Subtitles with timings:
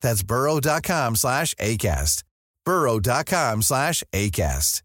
[0.00, 2.22] That's burrow.com slash ACAST.
[2.64, 4.82] burrow.com slash ACAST.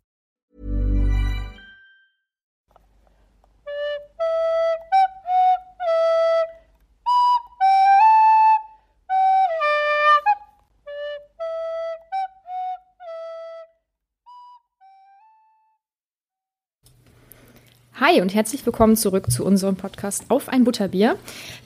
[18.02, 21.18] Hi und herzlich willkommen zurück zu unserem Podcast Auf ein Butterbier.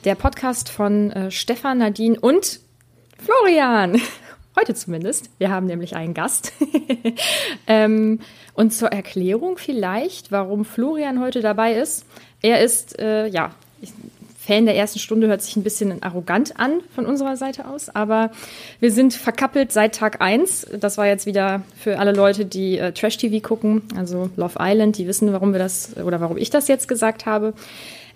[0.04, 2.60] Der Podcast von äh, Stefan, Nadine und
[3.18, 4.00] Florian.
[4.58, 5.30] Heute zumindest.
[5.38, 6.52] Wir haben nämlich einen Gast.
[7.66, 8.20] ähm,
[8.54, 12.06] und zur Erklärung vielleicht, warum Florian heute dabei ist.
[12.42, 13.52] Er ist, äh, ja,
[14.46, 18.30] Fan der ersten Stunde hört sich ein bisschen arrogant an von unserer Seite aus, aber
[18.78, 20.68] wir sind verkappelt seit Tag 1.
[20.78, 25.08] Das war jetzt wieder für alle Leute, die äh, Trash-TV gucken, also Love Island, die
[25.08, 27.54] wissen, warum wir das oder warum ich das jetzt gesagt habe.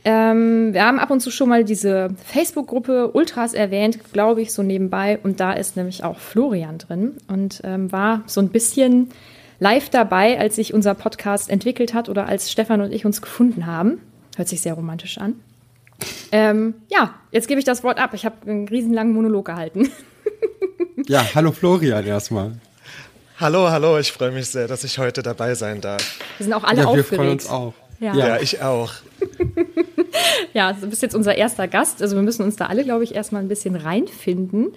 [0.05, 4.63] Ähm, wir haben ab und zu schon mal diese Facebook-Gruppe Ultras erwähnt, glaube ich, so
[4.63, 5.19] nebenbei.
[5.23, 9.11] Und da ist nämlich auch Florian drin und ähm, war so ein bisschen
[9.59, 13.67] live dabei, als sich unser Podcast entwickelt hat oder als Stefan und ich uns gefunden
[13.67, 14.01] haben.
[14.37, 15.35] Hört sich sehr romantisch an.
[16.33, 18.15] Ähm, ja, jetzt gebe ich das Wort ab.
[18.15, 19.91] Ich habe einen riesenlangen Monolog gehalten.
[21.07, 22.53] ja, hallo Florian erstmal.
[23.39, 26.19] Hallo, hallo, ich freue mich sehr, dass ich heute dabei sein darf.
[26.39, 27.11] Wir sind auch alle ja, aufgeregt.
[27.11, 27.75] Wir freuen uns auch.
[27.99, 28.93] Ja, ja ich auch.
[30.55, 32.03] ja, du bist jetzt unser erster Gast.
[32.03, 34.73] Also wir müssen uns da alle, glaube ich, erstmal ein bisschen reinfinden.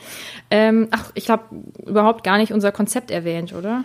[0.51, 1.43] Ähm, ach, ich habe
[1.85, 3.83] überhaupt gar nicht unser Konzept erwähnt, oder?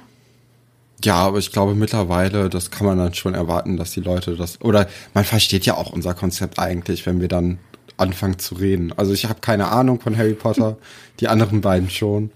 [1.05, 4.61] Ja, aber ich glaube mittlerweile, das kann man dann schon erwarten, dass die Leute das
[4.61, 7.59] oder man versteht ja auch unser Konzept eigentlich, wenn wir dann
[7.97, 8.93] anfangen zu reden.
[8.97, 10.77] Also ich habe keine Ahnung von Harry Potter,
[11.21, 12.31] die anderen beiden schon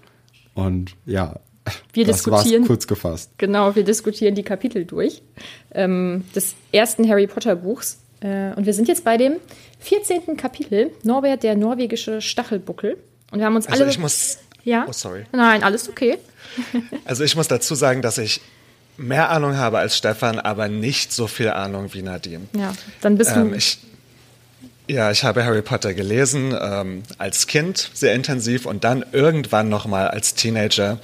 [0.53, 1.39] und ja.
[1.93, 3.31] Wir das diskutieren kurz gefasst.
[3.37, 5.21] Genau, wir diskutieren die Kapitel durch
[5.71, 9.35] ähm, des ersten Harry Potter Buchs äh, und wir sind jetzt bei dem
[9.79, 10.37] 14.
[10.37, 12.97] Kapitel Norbert der norwegische Stachelbuckel
[13.31, 14.85] und wir haben uns also alle ich muss ja.
[14.87, 15.25] Oh, sorry.
[15.31, 16.17] Nein, alles okay.
[17.05, 18.41] Also ich muss dazu sagen, dass ich
[18.97, 22.47] mehr Ahnung habe als Stefan, aber nicht so viel Ahnung wie Nadine.
[22.55, 23.55] Ja, dann bist ähm, du.
[23.57, 23.79] Ich,
[24.87, 29.85] ja, ich habe Harry Potter gelesen ähm, als Kind sehr intensiv und dann irgendwann noch
[29.85, 30.99] mal als Teenager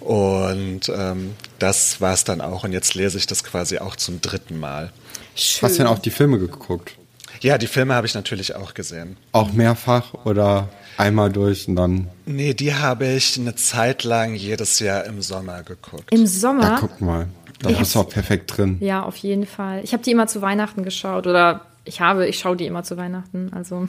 [0.00, 4.20] und ähm, das war es dann auch und jetzt lese ich das quasi auch zum
[4.20, 4.92] dritten Mal.
[5.34, 5.68] Schön.
[5.68, 6.96] Hast du denn auch die Filme geguckt?
[7.40, 9.16] Ja, die Filme habe ich natürlich auch gesehen.
[9.32, 12.08] Auch mehrfach oder einmal durch und dann?
[12.26, 16.12] Nee, die habe ich eine Zeit lang jedes Jahr im Sommer geguckt.
[16.12, 16.62] Im Sommer?
[16.62, 17.28] Ja, guck mal.
[17.60, 18.78] Da ich bist du auch perfekt drin.
[18.80, 19.80] Ja, auf jeden Fall.
[19.84, 22.96] Ich habe die immer zu Weihnachten geschaut oder ich habe, ich schaue die immer zu
[22.96, 23.52] Weihnachten.
[23.52, 23.88] Also.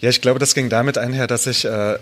[0.00, 1.98] Ja, ich glaube, das ging damit einher, dass ich, äh,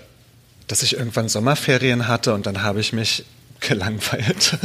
[0.66, 3.24] dass ich irgendwann Sommerferien hatte und dann habe ich mich
[3.60, 4.58] gelangweilt.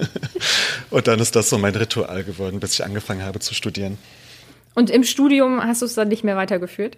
[0.90, 3.98] und dann ist das so mein Ritual geworden, bis ich angefangen habe zu studieren.
[4.74, 6.96] Und im Studium hast du es dann nicht mehr weitergeführt?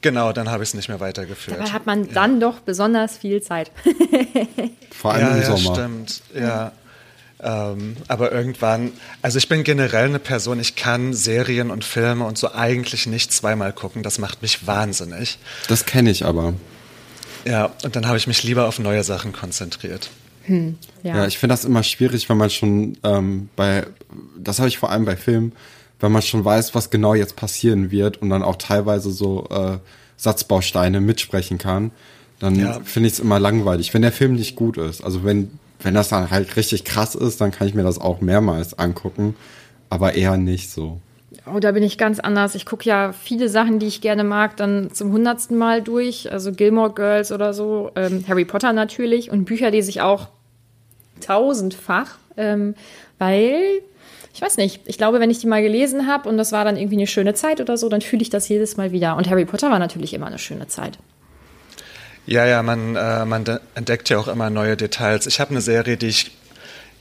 [0.00, 1.58] Genau, dann habe ich es nicht mehr weitergeführt.
[1.58, 3.70] Dabei hat man dann doch besonders viel Zeit.
[4.90, 5.74] Vor allem ja, im ja, Sommer.
[5.74, 6.72] Stimmt, ja.
[7.44, 12.38] Ähm, aber irgendwann, also ich bin generell eine Person, ich kann Serien und Filme und
[12.38, 14.02] so eigentlich nicht zweimal gucken.
[14.02, 15.38] Das macht mich wahnsinnig.
[15.68, 16.54] Das kenne ich aber.
[17.44, 20.08] Ja, und dann habe ich mich lieber auf neue Sachen konzentriert.
[20.44, 21.16] Hm, ja.
[21.16, 21.26] ja.
[21.26, 23.86] ich finde das immer schwierig, wenn man schon ähm, bei,
[24.38, 25.52] das habe ich vor allem bei Filmen,
[26.00, 29.78] wenn man schon weiß, was genau jetzt passieren wird und dann auch teilweise so äh,
[30.16, 31.90] Satzbausteine mitsprechen kann,
[32.38, 32.80] dann ja.
[32.84, 35.04] finde ich es immer langweilig, wenn der Film nicht gut ist.
[35.04, 38.20] Also wenn wenn das dann halt richtig krass ist, dann kann ich mir das auch
[38.20, 39.36] mehrmals angucken,
[39.90, 41.00] aber eher nicht so.
[41.52, 42.54] Oh, da bin ich ganz anders.
[42.54, 46.32] Ich gucke ja viele Sachen, die ich gerne mag, dann zum hundertsten Mal durch.
[46.32, 50.28] Also Gilmore Girls oder so, ähm, Harry Potter natürlich und Bücher lese ich auch
[51.20, 52.74] tausendfach, ähm,
[53.18, 53.82] weil
[54.32, 56.76] ich weiß nicht, ich glaube, wenn ich die mal gelesen habe und das war dann
[56.76, 59.16] irgendwie eine schöne Zeit oder so, dann fühle ich das jedes Mal wieder.
[59.16, 60.98] Und Harry Potter war natürlich immer eine schöne Zeit.
[62.26, 63.44] Ja, ja, man, äh, man
[63.74, 65.26] entdeckt ja auch immer neue Details.
[65.26, 66.30] Ich habe eine Serie, die ich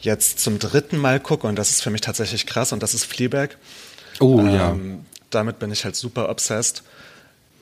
[0.01, 3.05] jetzt zum dritten Mal gucke und das ist für mich tatsächlich krass und das ist
[3.05, 3.57] Fleabag.
[4.19, 4.75] Oh ähm, ja.
[5.29, 6.83] Damit bin ich halt super obsessed.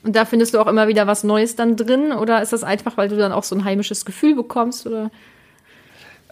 [0.03, 2.97] Und da findest du auch immer wieder was Neues dann drin oder ist das einfach,
[2.97, 5.11] weil du dann auch so ein heimisches Gefühl bekommst oder?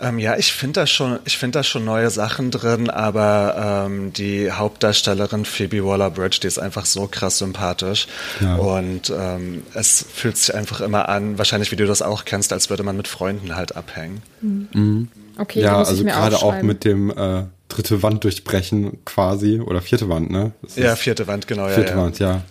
[0.01, 4.13] Ähm, ja, ich finde da schon, ich finde da schon neue Sachen drin, aber ähm,
[4.13, 8.07] die Hauptdarstellerin Phoebe Waller-Bridge, die ist einfach so krass sympathisch
[8.39, 8.55] ja.
[8.55, 12.69] und ähm, es fühlt sich einfach immer an, wahrscheinlich wie du das auch kennst, als
[12.69, 14.21] würde man mit Freunden halt abhängen.
[14.41, 15.09] Mhm.
[15.37, 20.31] Okay, ja, also gerade auch mit dem äh, dritte Wand durchbrechen quasi oder vierte Wand,
[20.31, 20.51] ne?
[20.75, 21.67] Ja, vierte Wand, genau.
[21.67, 22.41] Vierte ja, Wand, ja.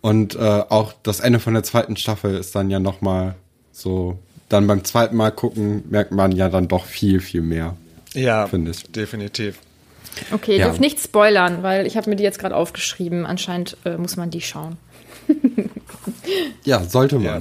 [0.00, 3.34] Und äh, auch das Ende von der zweiten Staffel ist dann ja noch mal
[3.70, 4.18] so
[4.52, 7.76] dann beim zweiten Mal gucken merkt man ja dann doch viel, viel mehr.
[8.12, 8.82] Ja, finde ich.
[8.84, 9.58] Definitiv.
[10.30, 10.66] Okay, ja.
[10.66, 13.24] dürft nicht spoilern, weil ich habe mir die jetzt gerade aufgeschrieben.
[13.24, 14.76] Anscheinend äh, muss man die schauen.
[16.64, 17.24] ja, sollte man.
[17.24, 17.40] Ja.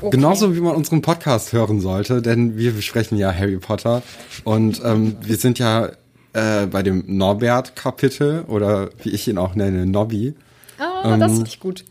[0.00, 0.10] Okay.
[0.10, 4.02] Genauso wie man unseren Podcast hören sollte, denn wir besprechen ja Harry Potter
[4.42, 5.90] und ähm, wir sind ja
[6.32, 10.34] äh, bei dem Norbert-Kapitel oder wie ich ihn auch nenne, Nobby.
[10.78, 11.84] Ah, oh, ähm, das finde ich gut.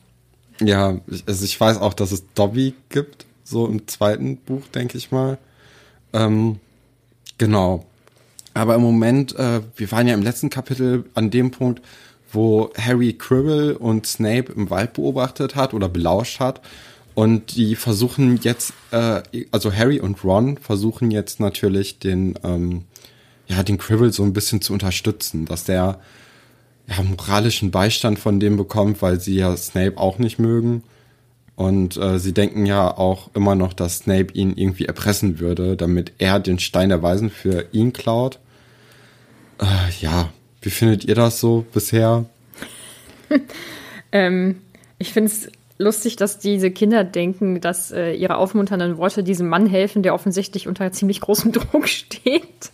[0.60, 5.12] Ja, also ich weiß auch, dass es Dobby gibt so im zweiten Buch, denke ich
[5.12, 5.38] mal.
[6.14, 6.60] Ähm,
[7.38, 7.86] genau.
[8.54, 11.82] Aber im Moment, äh, wir waren ja im letzten Kapitel an dem Punkt,
[12.32, 16.62] wo Harry Cribble und Snape im Wald beobachtet hat oder belauscht hat.
[17.14, 19.22] Und die versuchen jetzt, äh,
[19.52, 22.86] also Harry und Ron versuchen jetzt natürlich den, ähm,
[23.48, 26.00] ja, den Cribble so ein bisschen zu unterstützen, dass der
[26.88, 30.84] ja, moralischen Beistand von dem bekommt, weil sie ja Snape auch nicht mögen.
[31.56, 36.14] Und äh, sie denken ja auch immer noch, dass Snape ihn irgendwie erpressen würde, damit
[36.18, 38.40] er den Stein der Weisen für ihn klaut.
[39.60, 39.66] Äh,
[40.02, 40.30] ja,
[40.62, 42.26] wie findet ihr das so bisher?
[44.12, 44.62] ähm,
[44.98, 49.66] ich finde es lustig, dass diese Kinder denken, dass äh, ihre aufmunternden Worte diesem Mann
[49.68, 52.72] helfen, der offensichtlich unter ziemlich großem Druck steht.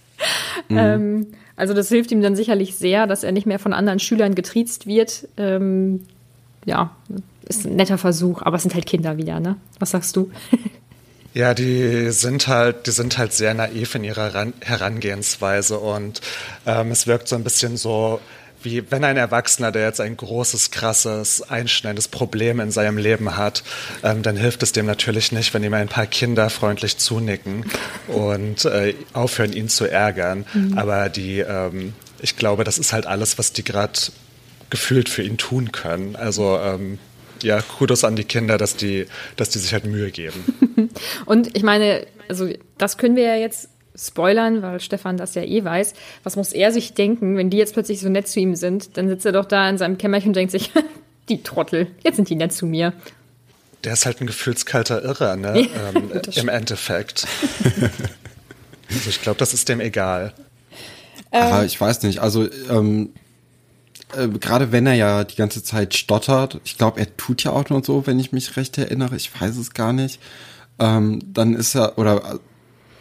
[0.69, 0.77] Mhm.
[0.77, 4.35] Ähm, also das hilft ihm dann sicherlich sehr, dass er nicht mehr von anderen Schülern
[4.35, 5.27] getriezt wird.
[5.37, 6.01] Ähm,
[6.65, 6.95] ja,
[7.47, 9.57] ist ein netter Versuch, aber es sind halt Kinder wieder, ne?
[9.79, 10.31] Was sagst du?
[11.33, 16.19] Ja, die sind halt, die sind halt sehr naiv in ihrer Herangehensweise und
[16.65, 18.19] ähm, es wirkt so ein bisschen so,
[18.63, 23.63] wie wenn ein Erwachsener, der jetzt ein großes, krasses, einschneidendes Problem in seinem Leben hat,
[24.03, 27.65] ähm, dann hilft es dem natürlich nicht, wenn ihm ein paar Kinder freundlich zunicken
[28.07, 30.45] und äh, aufhören, ihn zu ärgern.
[30.55, 30.77] Mhm.
[30.77, 33.99] Aber die, ähm, ich glaube, das ist halt alles, was die gerade
[34.71, 36.15] gefühlt für ihn tun können.
[36.15, 36.97] Also ähm,
[37.43, 39.05] ja, Kudos an die Kinder, dass die,
[39.35, 40.89] dass die sich halt Mühe geben.
[41.25, 45.63] Und ich meine, also das können wir ja jetzt spoilern, weil Stefan das ja eh
[45.63, 45.93] weiß.
[46.23, 48.97] Was muss er sich denken, wenn die jetzt plötzlich so nett zu ihm sind?
[48.97, 50.71] Dann sitzt er doch da in seinem Kämmerchen und denkt sich,
[51.29, 52.93] die Trottel, jetzt sind die nett zu mir.
[53.83, 55.61] Der ist halt ein gefühlskalter Irrer, ne?
[55.75, 57.25] Ja, ähm, Im Endeffekt.
[58.89, 60.33] also ich glaube, das ist dem egal.
[61.31, 62.19] Ähm, ich weiß nicht.
[62.19, 63.09] Also ähm,
[64.15, 67.69] äh, gerade wenn er ja die ganze Zeit stottert, ich glaube, er tut ja auch
[67.69, 70.21] nur so, wenn ich mich recht erinnere, ich weiß es gar nicht,
[70.79, 72.39] ähm, dann ist er, oder äh,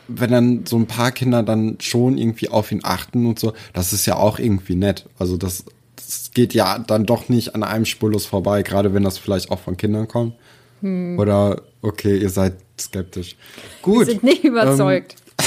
[0.09, 3.93] wenn dann so ein paar Kinder dann schon irgendwie auf ihn achten und so, das
[3.93, 5.07] ist ja auch irgendwie nett.
[5.19, 5.65] Also das,
[5.97, 9.59] das geht ja dann doch nicht an einem spurlos vorbei, gerade wenn das vielleicht auch
[9.59, 10.35] von Kindern kommt.
[10.81, 11.19] Hm.
[11.19, 13.37] Oder, okay, ihr seid skeptisch.
[13.83, 14.07] Gut.
[14.07, 15.17] Wir sind nicht überzeugt.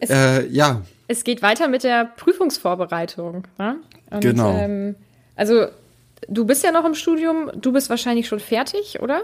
[0.00, 3.46] Ähm, äh, ja, es geht weiter mit der Prüfungsvorbereitung.
[3.58, 3.76] Ne?
[4.10, 4.56] Und, genau.
[4.56, 4.96] Ähm,
[5.36, 5.66] also,
[6.28, 9.22] du bist ja noch im Studium, du bist wahrscheinlich schon fertig, oder?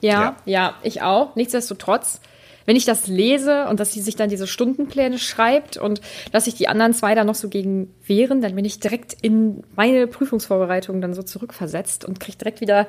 [0.00, 1.34] Ja, ja, ja, ich auch.
[1.34, 2.20] Nichtsdestotrotz,
[2.66, 6.00] wenn ich das lese und dass sie sich dann diese Stundenpläne schreibt und
[6.32, 9.64] dass sich die anderen zwei da noch so gegen wehren, dann bin ich direkt in
[9.74, 12.86] meine Prüfungsvorbereitung dann so zurückversetzt und kriege direkt wieder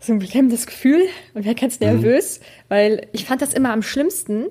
[0.00, 1.02] so ein beklemmendes Gefühl
[1.34, 1.86] und wäre ganz mhm.
[1.86, 2.44] nervös, mhm.
[2.68, 4.46] weil ich fand das immer am schlimmsten,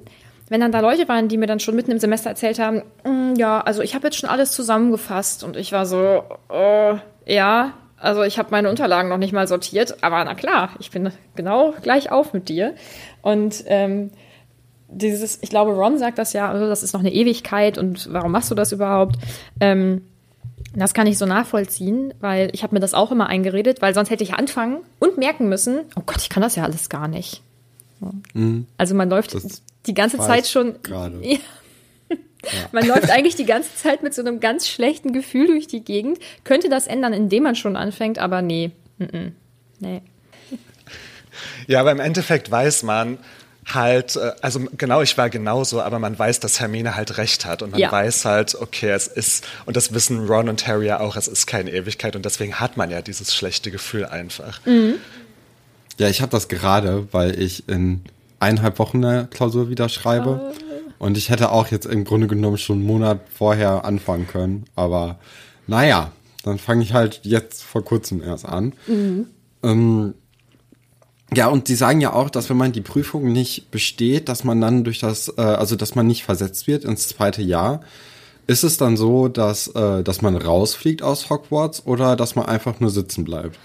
[0.49, 3.35] wenn dann da Leute waren, die mir dann schon mitten im Semester erzählt haben, mm,
[3.37, 8.23] ja, also ich habe jetzt schon alles zusammengefasst und ich war so, äh, ja, also
[8.23, 12.11] ich habe meine Unterlagen noch nicht mal sortiert, aber na klar, ich bin genau gleich
[12.11, 12.75] auf mit dir.
[13.21, 14.11] Und ähm,
[14.87, 18.31] dieses, ich glaube, Ron sagt das ja, also das ist noch eine Ewigkeit und warum
[18.31, 19.17] machst du das überhaupt?
[19.59, 20.01] Ähm,
[20.75, 24.09] das kann ich so nachvollziehen, weil ich habe mir das auch immer eingeredet, weil sonst
[24.09, 27.41] hätte ich anfangen und merken müssen, oh Gott, ich kann das ja alles gar nicht.
[28.33, 28.65] Mhm.
[28.77, 30.81] Also man läuft das die ganze Zeit schon.
[30.83, 31.19] Gerade.
[32.41, 32.69] Ja.
[32.71, 36.19] Man läuft eigentlich die ganze Zeit mit so einem ganz schlechten Gefühl durch die Gegend.
[36.45, 38.71] Könnte das ändern, indem man schon anfängt, aber nee.
[39.81, 40.01] Nee.
[41.67, 43.17] Ja, aber im Endeffekt weiß man
[43.65, 47.61] halt, äh, also genau, ich war genauso, aber man weiß, dass Hermine halt recht hat
[47.61, 47.91] und man Ja.
[47.91, 51.45] weiß halt, okay, es ist, und das wissen Ron und Harry ja auch, es ist
[51.45, 54.61] keine Ewigkeit und deswegen hat man ja dieses schlechte Gefühl einfach.
[55.97, 58.01] Ja, ich habe das gerade, weil ich in
[58.39, 60.53] eineinhalb Wochen eine Klausur wieder schreibe.
[60.97, 64.65] Und ich hätte auch jetzt im Grunde genommen schon einen Monat vorher anfangen können.
[64.75, 65.17] Aber
[65.67, 66.11] naja,
[66.43, 68.73] dann fange ich halt jetzt vor kurzem erst an.
[69.63, 70.13] Ähm,
[71.33, 74.59] ja, und die sagen ja auch, dass wenn man die Prüfung nicht besteht, dass man
[74.59, 77.81] dann durch das, äh, also dass man nicht versetzt wird ins zweite Jahr.
[78.47, 82.79] Ist es dann so, dass, äh, dass man rausfliegt aus Hogwarts oder dass man einfach
[82.79, 83.59] nur sitzen bleibt?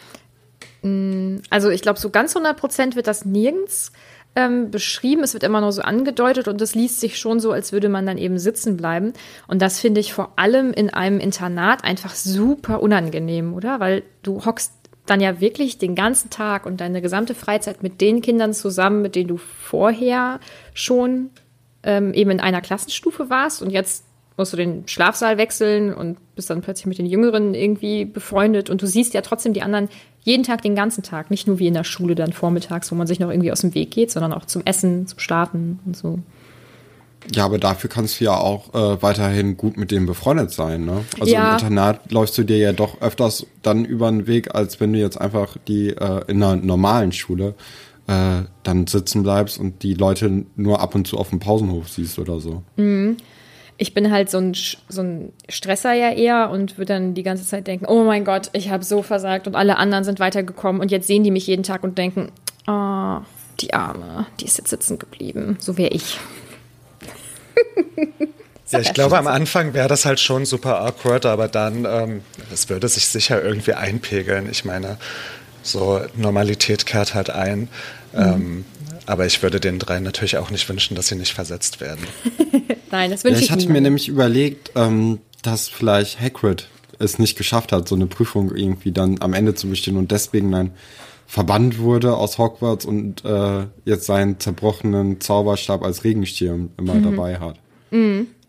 [1.49, 3.93] Also ich glaube, so ganz 100 Prozent wird das nirgends
[4.37, 5.23] ähm, beschrieben.
[5.23, 8.07] Es wird immer nur so angedeutet und es liest sich schon so, als würde man
[8.07, 9.13] dann eben sitzen bleiben.
[9.47, 13.81] Und das finde ich vor allem in einem Internat einfach super unangenehm, oder?
[13.81, 14.73] Weil du hockst
[15.07, 19.15] dann ja wirklich den ganzen Tag und deine gesamte Freizeit mit den Kindern zusammen, mit
[19.15, 20.41] denen du vorher
[20.73, 21.31] schon
[21.83, 24.05] ähm, eben in einer Klassenstufe warst und jetzt
[24.37, 28.83] musst du den Schlafsaal wechseln und bist dann plötzlich mit den Jüngeren irgendwie befreundet und
[28.83, 29.89] du siehst ja trotzdem die anderen
[30.25, 31.31] jeden Tag, den ganzen Tag.
[31.31, 33.75] Nicht nur wie in der Schule dann vormittags, wo man sich noch irgendwie aus dem
[33.75, 36.19] Weg geht, sondern auch zum Essen, zum Schlafen und so.
[37.35, 41.05] Ja, aber dafür kannst du ja auch äh, weiterhin gut mit denen befreundet sein, ne?
[41.21, 41.47] Also Ja.
[41.47, 44.99] im Internat läufst du dir ja doch öfters dann über den Weg, als wenn du
[44.99, 47.55] jetzt einfach die äh, in einer normalen Schule
[48.07, 52.19] äh, dann sitzen bleibst und die Leute nur ab und zu auf dem Pausenhof siehst
[52.19, 52.63] oder so.
[53.77, 54.55] Ich bin halt so ein,
[54.89, 58.51] so ein Stresser ja eher und würde dann die ganze Zeit denken, oh mein Gott,
[58.53, 61.65] ich habe so versagt und alle anderen sind weitergekommen und jetzt sehen die mich jeden
[61.65, 62.31] Tag und denken,
[62.67, 63.19] oh,
[63.61, 65.57] die Arme, die ist jetzt sitzen geblieben.
[65.61, 66.19] So wäre ich.
[68.71, 72.69] Ja, ich glaube, am Anfang wäre das halt schon super awkward, aber dann, ähm, das
[72.69, 74.49] würde sich sicher irgendwie einpegeln.
[74.51, 74.97] Ich meine,
[75.63, 77.69] so Normalität kehrt halt ein.
[78.15, 78.65] Ähm,
[79.07, 82.07] aber ich würde den dreien natürlich auch nicht wünschen, dass sie nicht versetzt werden.
[82.91, 86.69] Nein, das Ja, wünsche ich ich hatte mir nämlich überlegt, ähm, dass vielleicht Hagrid
[86.99, 90.53] es nicht geschafft hat, so eine Prüfung irgendwie dann am Ende zu bestehen und deswegen
[90.53, 90.71] dann
[91.27, 97.59] verbannt wurde aus Hogwarts und äh, jetzt seinen zerbrochenen Zauberstab als Regenschirm immer dabei hat.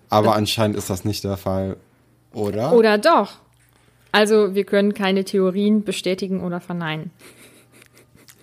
[0.10, 1.78] Aber anscheinend ist das nicht der Fall,
[2.34, 2.74] oder?
[2.74, 3.34] Oder doch.
[4.12, 7.12] Also wir können keine Theorien bestätigen oder verneinen.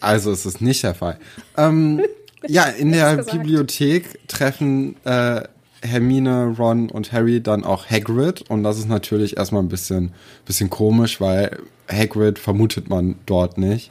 [0.02, 1.18] Also ist es nicht der Fall.
[1.56, 2.02] Ähm,
[2.46, 3.38] ja, in der gesagt.
[3.38, 5.42] Bibliothek treffen äh,
[5.82, 10.12] Hermine, Ron und Harry dann auch Hagrid und das ist natürlich erstmal ein bisschen,
[10.44, 11.58] bisschen komisch, weil
[11.90, 13.90] Hagrid vermutet man dort nicht.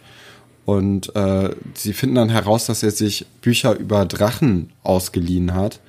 [0.63, 5.80] Und äh, sie finden dann heraus, dass er sich Bücher über Drachen ausgeliehen hat.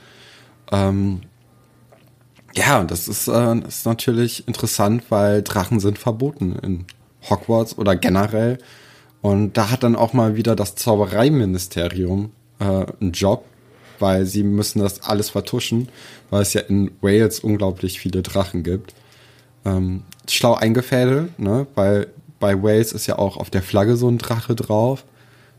[0.72, 1.20] Ähm,
[2.54, 6.86] ja, und das ist, äh, das ist natürlich interessant, weil Drachen sind verboten in
[7.28, 8.58] Hogwarts oder generell.
[9.22, 12.64] Und da hat dann auch mal wieder das Zaubereiministerium äh,
[13.00, 13.44] einen Job,
[13.98, 15.88] weil sie müssen das alles vertuschen,
[16.28, 18.94] weil es ja in Wales unglaublich viele Drachen gibt.
[19.64, 21.68] Ähm, schlau eingefädelt, ne?
[21.76, 22.08] Weil
[22.40, 25.04] bei Wales ist ja auch auf der Flagge so ein Drache drauf.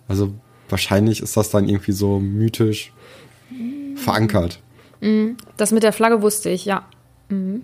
[0.09, 0.33] Also
[0.67, 2.91] wahrscheinlich ist das dann irgendwie so mythisch
[3.95, 4.59] verankert.
[5.57, 6.85] Das mit der Flagge wusste ich, ja.
[7.29, 7.63] Mhm.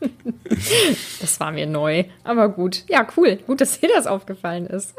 [1.20, 2.84] das war mir neu, aber gut.
[2.88, 3.36] Ja, cool.
[3.46, 4.94] Gut, dass dir das aufgefallen ist.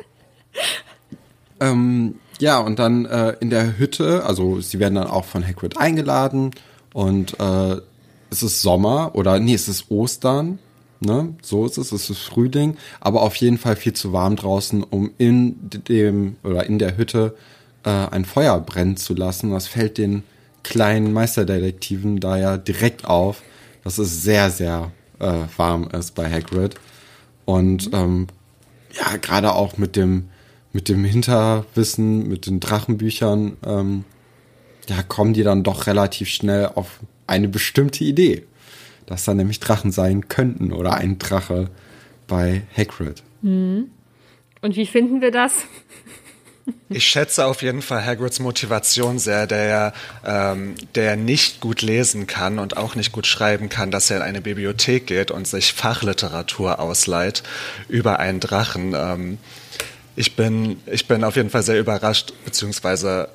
[1.60, 5.78] Ähm, ja, und dann äh, in der Hütte, also sie werden dann auch von Hagrid
[5.78, 6.52] eingeladen
[6.94, 7.78] und äh,
[8.32, 10.60] es ist Sommer oder nee, es ist Ostern,
[11.02, 11.36] ne?
[11.42, 15.12] So ist es, es ist Frühling, aber auf jeden Fall viel zu warm draußen, um
[15.18, 15.56] in
[15.88, 17.36] dem oder in der Hütte
[17.84, 19.52] äh, ein Feuer brennen zu lassen.
[19.52, 20.24] Das fällt den
[20.64, 23.44] kleinen Meisterdetektiven da ja direkt auf,
[23.84, 26.76] dass es sehr, sehr äh, warm ist bei Hagrid.
[27.46, 28.28] Und ähm,
[28.94, 30.30] ja, gerade auch mit dem,
[30.74, 34.06] mit dem Hinterwissen, mit den Drachenbüchern, ähm,
[34.90, 38.46] ja, kommen die dann doch relativ schnell auf eine bestimmte Idee.
[39.06, 41.70] Dass da nämlich Drachen sein könnten oder ein Drache
[42.28, 43.24] bei Hagrid.
[44.62, 45.54] Und wie finden wir das?
[46.90, 49.94] Ich schätze auf jeden Fall Hagrids Motivation sehr, der ja,
[50.26, 54.24] ähm, der nicht gut lesen kann und auch nicht gut schreiben kann, dass er in
[54.24, 57.44] eine Bibliothek geht und sich Fachliteratur ausleiht
[57.88, 58.94] über einen Drachen.
[58.96, 59.38] Ähm,
[60.16, 63.30] ich bin, ich bin auf jeden Fall sehr überrascht beziehungsweise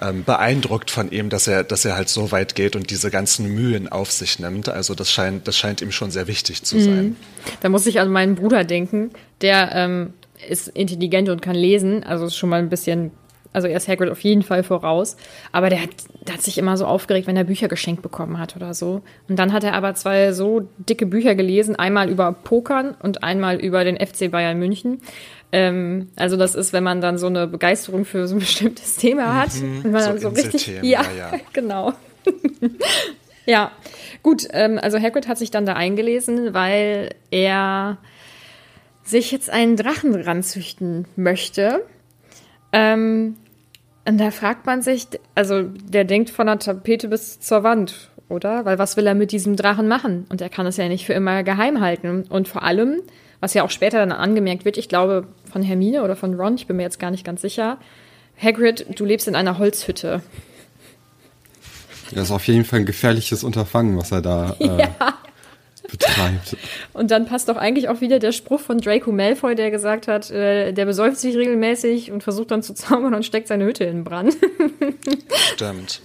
[0.00, 3.46] ähm, beeindruckt von ihm, dass er, dass er halt so weit geht und diese ganzen
[3.54, 4.68] Mühen auf sich nimmt.
[4.68, 7.16] Also das scheint, das scheint ihm schon sehr wichtig zu sein.
[7.60, 9.10] Da muss ich an meinen Bruder denken,
[9.42, 10.14] der ähm,
[10.48, 13.12] ist intelligent und kann lesen, also ist schon mal ein bisschen
[13.52, 15.16] also er ist Hagrid auf jeden Fall voraus.
[15.52, 15.90] Aber der hat,
[16.26, 19.02] der hat sich immer so aufgeregt, wenn er Bücher geschenkt bekommen hat oder so.
[19.28, 23.56] Und dann hat er aber zwei so dicke Bücher gelesen, einmal über Pokern und einmal
[23.56, 25.00] über den FC Bayern München.
[25.52, 29.40] Ähm, also das ist, wenn man dann so eine Begeisterung für so ein bestimmtes Thema
[29.40, 29.54] hat.
[29.54, 31.32] Mhm, und man so dann so richtig, ja, ja.
[31.52, 31.92] genau.
[33.46, 33.72] ja,
[34.22, 34.46] gut.
[34.52, 37.98] Ähm, also Hagrid hat sich dann da eingelesen, weil er
[39.02, 41.84] sich jetzt einen Drachen ranzüchten möchte.
[42.72, 43.36] Ähm,
[44.06, 48.64] und da fragt man sich, also der denkt von der Tapete bis zur Wand, oder?
[48.64, 50.26] Weil was will er mit diesem Drachen machen?
[50.28, 52.24] Und er kann es ja nicht für immer geheim halten.
[52.28, 53.02] Und vor allem,
[53.40, 56.66] was ja auch später dann angemerkt wird, ich glaube von Hermine oder von Ron, ich
[56.66, 57.78] bin mir jetzt gar nicht ganz sicher,
[58.40, 60.22] Hagrid, du lebst in einer Holzhütte.
[62.12, 65.14] Das ist auf jeden Fall ein gefährliches Unterfangen, was er da äh, Ja.
[65.90, 66.56] Betreibt.
[66.92, 70.30] Und dann passt doch eigentlich auch wieder der Spruch von Draco Malfoy, der gesagt hat,
[70.30, 74.04] äh, der besäuft sich regelmäßig und versucht dann zu zaubern und steckt seine Hütte in
[74.04, 74.36] Brand.
[75.54, 76.00] Stimmt.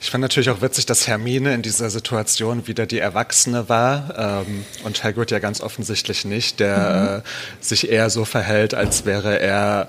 [0.00, 4.64] Ich fand natürlich auch witzig, dass Hermine in dieser Situation wieder die Erwachsene war ähm,
[4.84, 9.88] und Hagrid ja ganz offensichtlich nicht, der äh, sich eher so verhält, als wäre er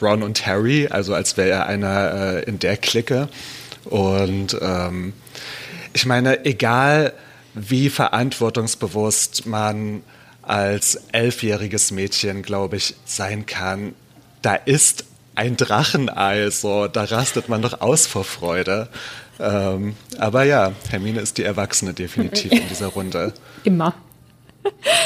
[0.00, 3.28] Ron und Harry, also als wäre er einer äh, in der Clique.
[3.84, 5.12] Und ähm,
[5.92, 7.12] ich meine, egal
[7.54, 10.02] wie verantwortungsbewusst man
[10.42, 13.94] als elfjähriges Mädchen, glaube ich, sein kann,
[14.40, 18.88] da ist ein Drachenei, so, da rastet man doch aus vor Freude.
[19.38, 23.32] Ähm, aber ja, Hermine ist die Erwachsene definitiv in dieser Runde.
[23.64, 23.94] Immer.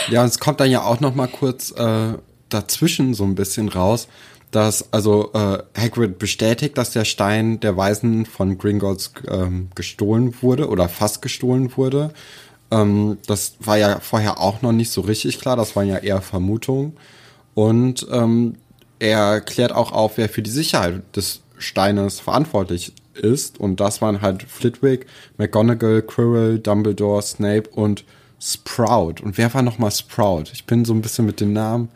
[0.08, 2.14] Ja, und es kommt dann ja auch noch mal kurz äh,
[2.48, 4.08] dazwischen so ein bisschen raus,
[4.50, 10.68] dass also äh, Hagrid bestätigt, dass der Stein der Weisen von Gringotts ähm, gestohlen wurde
[10.68, 12.12] oder fast gestohlen wurde.
[12.70, 16.22] Ähm, das war ja vorher auch noch nicht so richtig klar, das waren ja eher
[16.22, 16.96] Vermutungen.
[17.54, 18.56] Und ähm,
[18.98, 23.58] er klärt auch auf, wer für die Sicherheit des Steines verantwortlich ist.
[23.58, 25.06] Und das waren halt Flitwick,
[25.38, 28.04] McGonagall, Quirrell, Dumbledore, Snape und
[28.40, 29.14] Sprout.
[29.22, 30.44] Und wer war nochmal Sprout?
[30.52, 31.88] Ich bin so ein bisschen mit dem Namen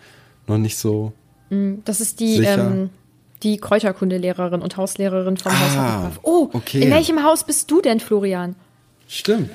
[0.47, 1.13] noch nicht so.
[1.85, 2.91] Das ist die, ähm,
[3.43, 6.21] die Kräuterkundelehrerin und Hauslehrerin vom Haus Ah, Hufflepuff.
[6.23, 6.83] Oh, okay.
[6.83, 8.55] in welchem Haus bist du denn, Florian?
[9.09, 9.51] Stimmt.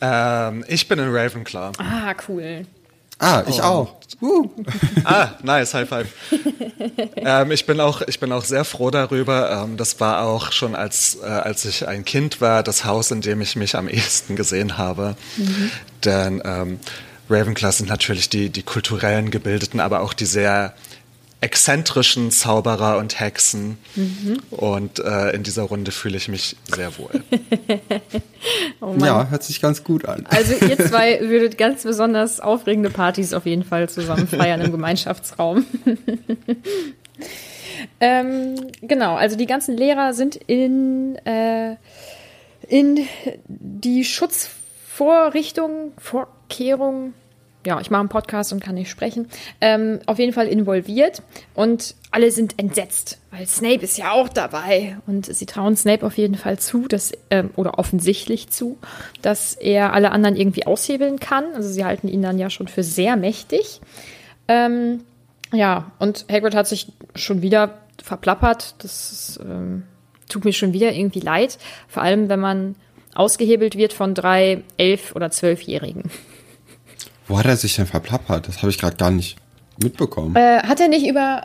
[0.00, 1.72] Ähm, ich bin in Ravenclaw.
[1.78, 2.64] Ah, cool.
[3.18, 3.96] Ah, ich auch.
[4.22, 4.48] Uh.
[5.04, 6.08] Ah, nice, High Five.
[7.16, 9.64] ähm, ich, bin auch, ich bin auch sehr froh darüber.
[9.64, 13.20] Ähm, das war auch schon, als, äh, als ich ein Kind war, das Haus, in
[13.20, 15.16] dem ich mich am ehesten gesehen habe.
[16.04, 16.78] Denn ähm,
[17.28, 20.72] Ravenclaw sind natürlich die, die kulturellen Gebildeten, aber auch die sehr
[21.40, 23.78] exzentrischen Zauberer und Hexen.
[24.50, 27.10] Und äh, in dieser Runde fühle ich mich sehr wohl.
[28.82, 29.04] Oh Mann.
[29.04, 30.24] Ja, hört sich ganz gut an.
[30.30, 35.66] Also ihr zwei würdet ganz besonders aufregende Partys auf jeden Fall zusammen feiern im Gemeinschaftsraum.
[38.00, 41.76] ähm, genau, also die ganzen Lehrer sind in, äh,
[42.66, 43.00] in
[43.46, 47.12] die Schutzvorrichtung, Vorkehrung,
[47.66, 49.28] ja, ich mache einen Podcast und kann nicht sprechen,
[49.60, 51.22] ähm, auf jeden Fall involviert
[51.54, 56.16] und alle sind entsetzt, weil Snape ist ja auch dabei und sie trauen Snape auf
[56.16, 58.78] jeden Fall zu, dass, ähm, oder offensichtlich zu,
[59.22, 61.44] dass er alle anderen irgendwie aushebeln kann.
[61.54, 63.80] Also sie halten ihn dann ja schon für sehr mächtig.
[64.48, 65.04] Ähm,
[65.52, 68.74] ja, und Hagrid hat sich schon wieder verplappert.
[68.78, 69.84] Das ist, ähm,
[70.28, 71.58] tut mir schon wieder irgendwie leid.
[71.88, 72.74] Vor allem, wenn man
[73.14, 76.10] ausgehebelt wird von drei elf- oder zwölfjährigen.
[77.30, 78.48] Wo hat er sich denn verplappert?
[78.48, 79.36] Das habe ich gerade gar nicht
[79.80, 80.34] mitbekommen.
[80.34, 81.42] Äh, hat er nicht über.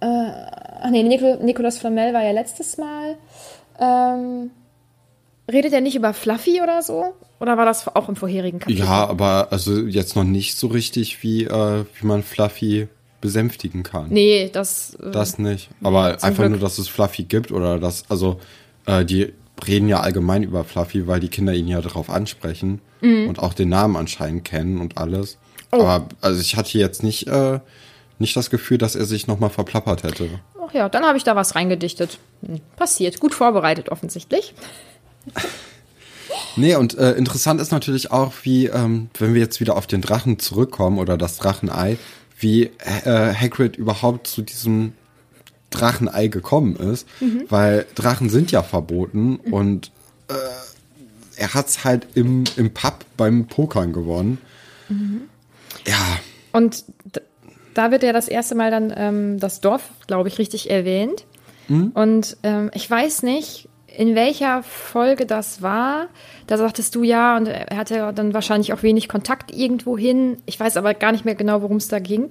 [0.00, 3.16] Äh, ach nee, Nico, Nicolas Flamel war ja letztes Mal.
[3.80, 4.50] Ähm,
[5.50, 7.12] redet er nicht über Fluffy oder so?
[7.40, 8.84] Oder war das auch im vorherigen Kapitel?
[8.84, 12.86] ja, aber also jetzt noch nicht so richtig, wie, äh, wie man Fluffy
[13.20, 14.06] besänftigen kann.
[14.10, 14.94] Nee, das.
[14.94, 15.70] Äh, Das nicht.
[15.82, 16.50] Aber einfach Glück.
[16.50, 18.38] nur, dass es Fluffy gibt oder dass, also,
[18.86, 19.32] äh, die
[19.66, 23.28] reden ja allgemein über Fluffy, weil die Kinder ihn ja darauf ansprechen Mhm.
[23.28, 25.38] und auch den Namen anscheinend kennen und alles.
[25.72, 25.82] Oh.
[25.82, 27.60] Aber also ich hatte jetzt nicht, äh,
[28.18, 30.28] nicht das Gefühl, dass er sich nochmal verplappert hätte.
[30.62, 32.18] Ach ja, dann habe ich da was reingedichtet.
[32.44, 33.20] Hm, passiert.
[33.20, 34.54] Gut vorbereitet offensichtlich.
[36.56, 40.00] Nee, und äh, interessant ist natürlich auch, wie, ähm, wenn wir jetzt wieder auf den
[40.00, 41.96] Drachen zurückkommen oder das Drachenei,
[42.38, 42.70] wie
[43.04, 44.92] äh, Hagrid überhaupt zu diesem
[45.70, 47.06] Drachenei gekommen ist,
[47.48, 49.90] weil Drachen sind ja verboten und
[50.28, 50.34] äh,
[51.36, 54.38] er hat's halt im, im Pub beim Pokern gewonnen.
[55.86, 56.18] Ja,
[56.52, 56.84] Und
[57.74, 61.24] da wird ja das erste Mal dann ähm, das Dorf, glaube ich, richtig erwähnt.
[61.94, 66.08] Und ähm, ich weiß nicht, in welcher Folge das war.
[66.48, 70.38] Da sagtest du ja, und er hatte dann wahrscheinlich auch wenig Kontakt irgendwo hin.
[70.46, 72.30] Ich weiß aber gar nicht mehr genau, worum es da ging.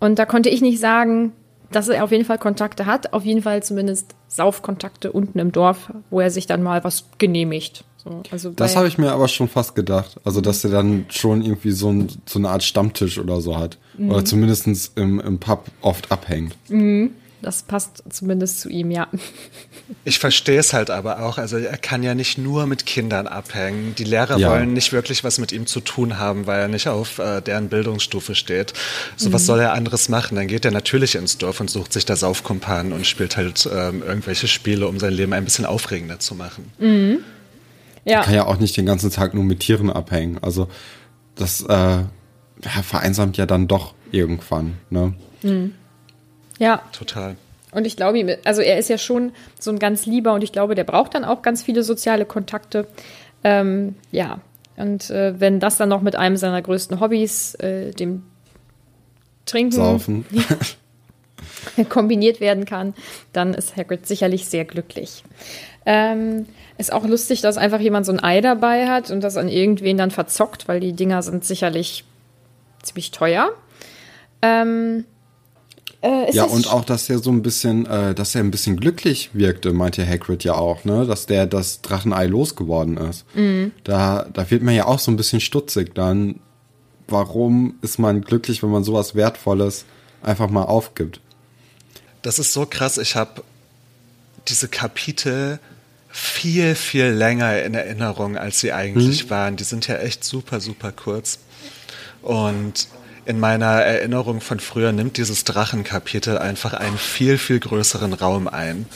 [0.00, 1.32] Und da konnte ich nicht sagen,
[1.72, 5.92] dass er auf jeden Fall Kontakte hat, auf jeden Fall zumindest Saufkontakte unten im Dorf,
[6.10, 7.84] wo er sich dann mal was genehmigt.
[8.04, 10.20] So, also das habe ich mir aber schon fast gedacht.
[10.24, 13.78] Also, dass er dann schon irgendwie so, ein, so eine Art Stammtisch oder so hat.
[13.96, 14.10] Mhm.
[14.10, 16.56] Oder zumindest im, im Pub oft abhängt.
[16.68, 17.12] Mhm.
[17.42, 19.08] Das passt zumindest zu ihm, ja.
[20.04, 21.38] Ich verstehe es halt aber auch.
[21.38, 23.94] Also er kann ja nicht nur mit Kindern abhängen.
[23.96, 24.50] Die Lehrer ja.
[24.50, 27.68] wollen nicht wirklich was mit ihm zu tun haben, weil er nicht auf äh, deren
[27.68, 28.72] Bildungsstufe steht.
[29.16, 29.32] So mhm.
[29.32, 30.36] was soll er anderes machen?
[30.36, 34.02] Dann geht er natürlich ins Dorf und sucht sich da Saufkumpanen und spielt halt ähm,
[34.02, 36.70] irgendwelche Spiele, um sein Leben ein bisschen aufregender zu machen.
[36.78, 37.18] Mhm.
[38.04, 38.18] Ja.
[38.18, 40.38] Er kann ja auch nicht den ganzen Tag nur mit Tieren abhängen.
[40.42, 40.68] Also
[41.34, 42.08] das äh, ja,
[42.82, 44.74] vereinsamt ja dann doch irgendwann.
[44.90, 45.14] Ne?
[45.42, 45.74] Mhm.
[46.58, 46.82] Ja.
[46.92, 47.36] Total.
[47.72, 50.74] Und ich glaube, also er ist ja schon so ein ganz lieber und ich glaube,
[50.74, 52.86] der braucht dann auch ganz viele soziale Kontakte.
[53.44, 54.40] Ähm, ja.
[54.76, 58.22] Und äh, wenn das dann noch mit einem seiner größten Hobbys, äh, dem
[59.46, 60.26] Trinken, Saufen,
[61.88, 62.94] kombiniert werden kann,
[63.32, 65.24] dann ist Hagrid sicherlich sehr glücklich.
[65.84, 66.46] Ähm,
[66.78, 69.98] ist auch lustig, dass einfach jemand so ein Ei dabei hat und das an irgendwen
[69.98, 72.04] dann verzockt, weil die Dinger sind sicherlich
[72.82, 73.50] ziemlich teuer.
[74.42, 75.04] Ähm,
[76.02, 79.30] äh, ja, und auch, dass er so ein bisschen, äh, dass er ein bisschen glücklich
[79.34, 81.06] wirkte, meinte Hagrid ja auch, ne?
[81.06, 83.24] Dass der das Drachenei losgeworden ist.
[83.34, 83.70] Mhm.
[83.84, 86.40] Da, da wird man ja auch so ein bisschen stutzig dann.
[87.06, 89.84] Warum ist man glücklich, wenn man sowas Wertvolles
[90.22, 91.20] einfach mal aufgibt?
[92.22, 92.98] Das ist so krass.
[92.98, 93.44] Ich habe
[94.48, 95.60] diese Kapitel
[96.08, 99.30] viel, viel länger in Erinnerung, als sie eigentlich mhm.
[99.30, 99.56] waren.
[99.56, 101.38] Die sind ja echt super, super kurz.
[102.22, 102.88] Und
[103.24, 108.86] in meiner Erinnerung von früher nimmt dieses Drachenkapitel einfach einen viel, viel größeren Raum ein,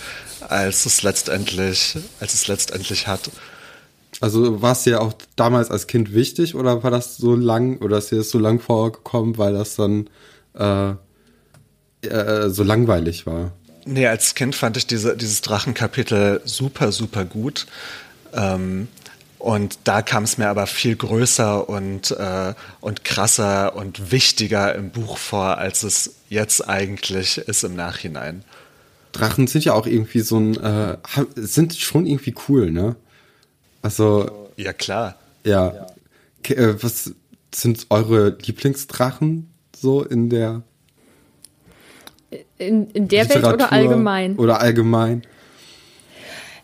[0.48, 3.30] als es letztendlich, als es letztendlich hat.
[4.20, 7.98] Also war es dir auch damals als Kind wichtig oder war das so lang oder
[7.98, 10.08] ist dir das so lang vorgekommen, weil das dann
[10.54, 10.92] äh,
[12.06, 13.52] äh, so langweilig war?
[13.84, 17.66] Nee, als Kind fand ich diese, dieses Drachenkapitel super, super gut.
[18.32, 18.88] Ähm,
[19.46, 24.90] und da kam es mir aber viel größer und, äh, und krasser und wichtiger im
[24.90, 28.42] Buch vor, als es jetzt eigentlich ist im Nachhinein.
[29.12, 30.96] Drachen sind ja auch irgendwie so ein, äh,
[31.36, 32.96] sind schon irgendwie cool, ne?
[33.82, 34.50] Also.
[34.56, 35.14] Ja, klar.
[35.44, 35.86] Ja.
[36.48, 36.56] ja.
[36.56, 37.12] Äh, was
[37.54, 40.62] sind eure Lieblingsdrachen so in der.
[42.58, 44.34] In, in der Welt oder allgemein?
[44.38, 45.22] Oder allgemein?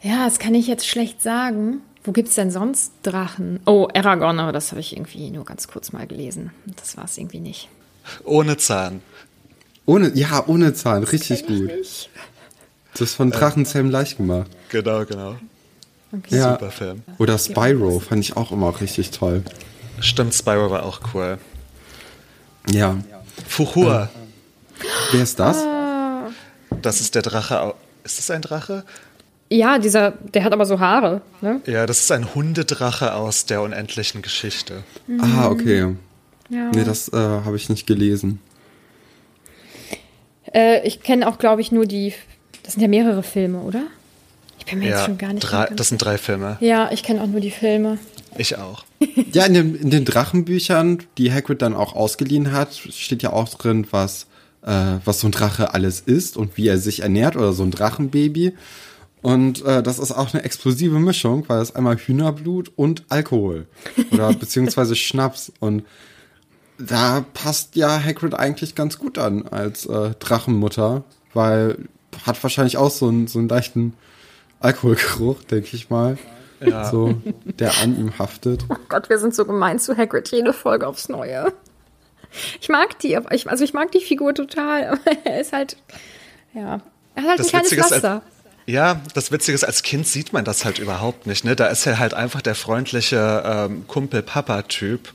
[0.03, 1.81] Ja, das kann ich jetzt schlecht sagen.
[2.05, 3.61] Wo gibt es denn sonst Drachen?
[3.65, 6.51] Oh, Aragorn, aber das habe ich irgendwie nur ganz kurz mal gelesen.
[6.77, 7.69] Das war es irgendwie nicht.
[8.25, 9.03] Ohne Zahn.
[9.87, 11.67] Ohne, ja, ohne Zahn, richtig gut.
[11.67, 12.11] Nicht.
[12.93, 14.51] Das ist von Drachenzähmen äh, leicht gemacht.
[14.69, 15.37] Genau, genau.
[16.13, 16.37] Okay.
[16.37, 16.53] Ja.
[16.53, 17.03] Super Film.
[17.19, 19.43] Oder Spyro fand ich auch immer richtig toll.
[20.01, 21.39] Stimmt, Spyro war auch cool.
[22.71, 22.97] Ja.
[23.49, 24.11] Fuchur.
[24.81, 25.59] Äh, wer ist das?
[25.59, 26.31] Ah.
[26.83, 27.75] Das ist der Drache.
[28.05, 28.85] Ist das ein Drache?
[29.53, 31.21] Ja, dieser, der hat aber so Haare.
[31.43, 31.61] Ne?
[31.67, 34.83] Ja, das ist ein Hundedrache aus der unendlichen Geschichte.
[35.07, 35.21] Mhm.
[35.21, 35.95] Ah, okay.
[36.49, 36.71] Ja.
[36.75, 38.41] Nee, das äh, habe ich nicht gelesen.
[40.55, 42.15] Äh, ich kenne auch, glaube ich, nur die.
[42.63, 43.83] Das sind ja mehrere Filme, oder?
[44.59, 46.57] Ich bin mir ja, jetzt schon gar nicht drei, Das sind drei Filme.
[46.61, 47.99] Ja, ich kenne auch nur die Filme.
[48.39, 48.85] Ich auch.
[49.33, 53.49] ja, in, dem, in, den Drachenbüchern, die Hagrid dann auch ausgeliehen hat, steht ja auch
[53.51, 54.27] drin, was,
[54.65, 57.71] äh, was so ein Drache alles ist und wie er sich ernährt oder so ein
[57.71, 58.55] Drachenbaby.
[59.23, 63.67] Und äh, das ist auch eine explosive Mischung, weil es einmal Hühnerblut und Alkohol
[64.11, 65.85] oder beziehungsweise Schnaps und
[66.79, 71.05] da passt ja Hagrid eigentlich ganz gut an als äh, Drachenmutter,
[71.35, 71.79] weil
[72.27, 73.95] hat wahrscheinlich auch so einen, so einen leichten
[74.61, 76.19] Alkoholgeruch, denke ich mal.
[76.61, 76.85] Ja.
[76.91, 77.15] So,
[77.59, 78.65] der an ihm haftet.
[78.69, 81.53] Oh Gott, wir sind so gemein zu Hagrid, jede Folge aufs Neue.
[82.61, 85.77] Ich mag die, also ich mag die Figur total, aber er ist halt,
[86.55, 86.81] ja,
[87.15, 88.23] er hat halt das ein kleines Pflaster.
[88.67, 91.45] Ja, das Witzige ist, als Kind sieht man das halt überhaupt nicht.
[91.45, 91.57] Ne?
[91.57, 95.13] Da ist er halt einfach der freundliche ähm, Kumpel-Papa-Typ.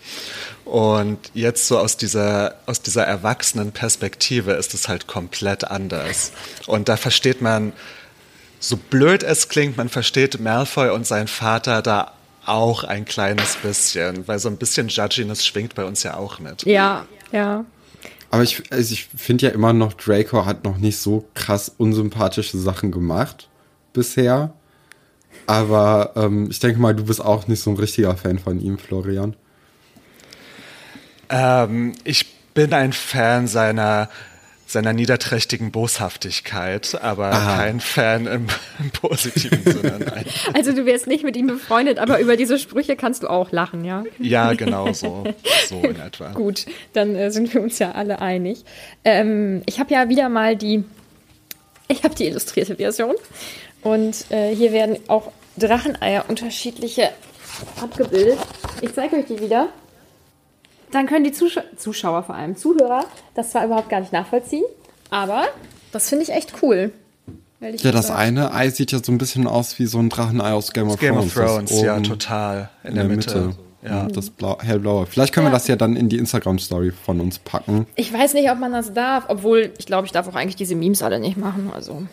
[0.65, 6.33] Und jetzt so aus dieser, aus dieser erwachsenen Perspektive ist es halt komplett anders.
[6.65, 7.71] Und da versteht man,
[8.59, 12.13] so blöd es klingt, man versteht Malfoy und sein Vater da
[12.45, 16.63] auch ein kleines bisschen, weil so ein bisschen Judginess schwingt bei uns ja auch mit.
[16.63, 17.65] Ja, ja.
[18.29, 22.57] Aber ich, also ich finde ja immer noch, Draco hat noch nicht so krass unsympathische
[22.57, 23.49] Sachen gemacht
[23.93, 24.53] bisher.
[25.45, 28.77] Aber ähm, ich denke mal, du bist auch nicht so ein richtiger Fan von ihm,
[28.77, 29.35] Florian.
[31.29, 34.09] Ähm, ich bin ein Fan seiner
[34.67, 37.57] seiner niederträchtigen Boshaftigkeit, aber Aha.
[37.57, 38.47] kein Fan im,
[38.79, 39.99] im positiven Sinne.
[39.99, 40.25] Nein.
[40.53, 43.85] Also du wärst nicht mit ihm befreundet, aber über diese Sprüche kannst du auch lachen,
[43.85, 44.03] ja?
[44.19, 45.23] Ja, genau so,
[45.67, 46.31] so in etwa.
[46.31, 48.63] Gut, dann äh, sind wir uns ja alle einig.
[49.05, 50.83] Ähm, ich habe ja wieder mal die,
[51.87, 53.15] ich habe die illustrierte Version
[53.81, 57.09] und äh, hier werden auch Dracheneier unterschiedliche
[57.81, 58.39] abgebildet.
[58.81, 59.69] Ich zeige euch die wieder
[60.91, 64.63] dann können die Zuschauer, Zuschauer vor allem, Zuhörer, das zwar überhaupt gar nicht nachvollziehen,
[65.09, 65.45] aber
[65.91, 66.91] das finde ich echt cool.
[67.59, 70.73] Ja, das eine Ei sieht ja so ein bisschen aus wie so ein Drachenei aus
[70.73, 71.33] Game of Game Thrones.
[71.33, 72.69] Game of Thrones, ja, total.
[72.83, 73.39] In, in der, der, Mitte.
[73.39, 73.57] Mitte.
[73.83, 74.03] Ja.
[74.03, 74.13] Mhm.
[74.13, 75.05] Das Blau, hellblaue.
[75.05, 75.51] Vielleicht können ja.
[75.51, 77.87] wir das ja dann in die Instagram-Story von uns packen.
[77.95, 80.75] Ich weiß nicht, ob man das darf, obwohl ich glaube, ich darf auch eigentlich diese
[80.75, 81.71] Memes alle nicht machen.
[81.73, 82.03] Also.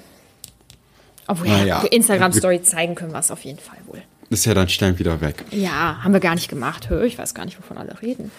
[1.26, 1.82] Obwohl, ja, ja.
[1.82, 4.02] Instagram-Story zeigen können wir es auf jeden Fall wohl.
[4.30, 5.44] Ist ja dann schnell wieder weg.
[5.50, 6.88] Ja, haben wir gar nicht gemacht.
[7.04, 8.30] Ich weiß gar nicht, wovon alle reden.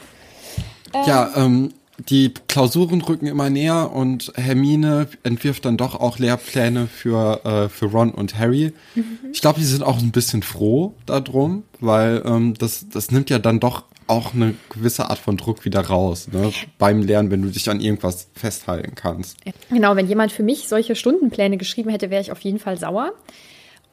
[1.05, 7.45] Ja, ähm, die Klausuren rücken immer näher und Hermine entwirft dann doch auch Lehrpläne für,
[7.45, 8.73] äh, für Ron und Harry.
[8.95, 9.19] Mhm.
[9.31, 13.39] Ich glaube, die sind auch ein bisschen froh darum, weil ähm, das, das nimmt ja
[13.39, 16.51] dann doch auch eine gewisse Art von Druck wieder raus, ne?
[16.77, 19.37] beim Lernen, wenn du dich an irgendwas festhalten kannst.
[19.71, 23.13] Genau, wenn jemand für mich solche Stundenpläne geschrieben hätte, wäre ich auf jeden Fall sauer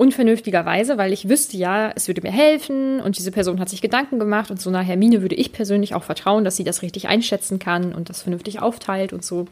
[0.03, 4.19] unvernünftigerweise, weil ich wüsste ja, es würde mir helfen und diese Person hat sich Gedanken
[4.19, 7.61] gemacht und so einer Hermine würde ich persönlich auch vertrauen, dass sie das richtig einschätzen
[7.61, 9.47] kann und das vernünftig aufteilt und so.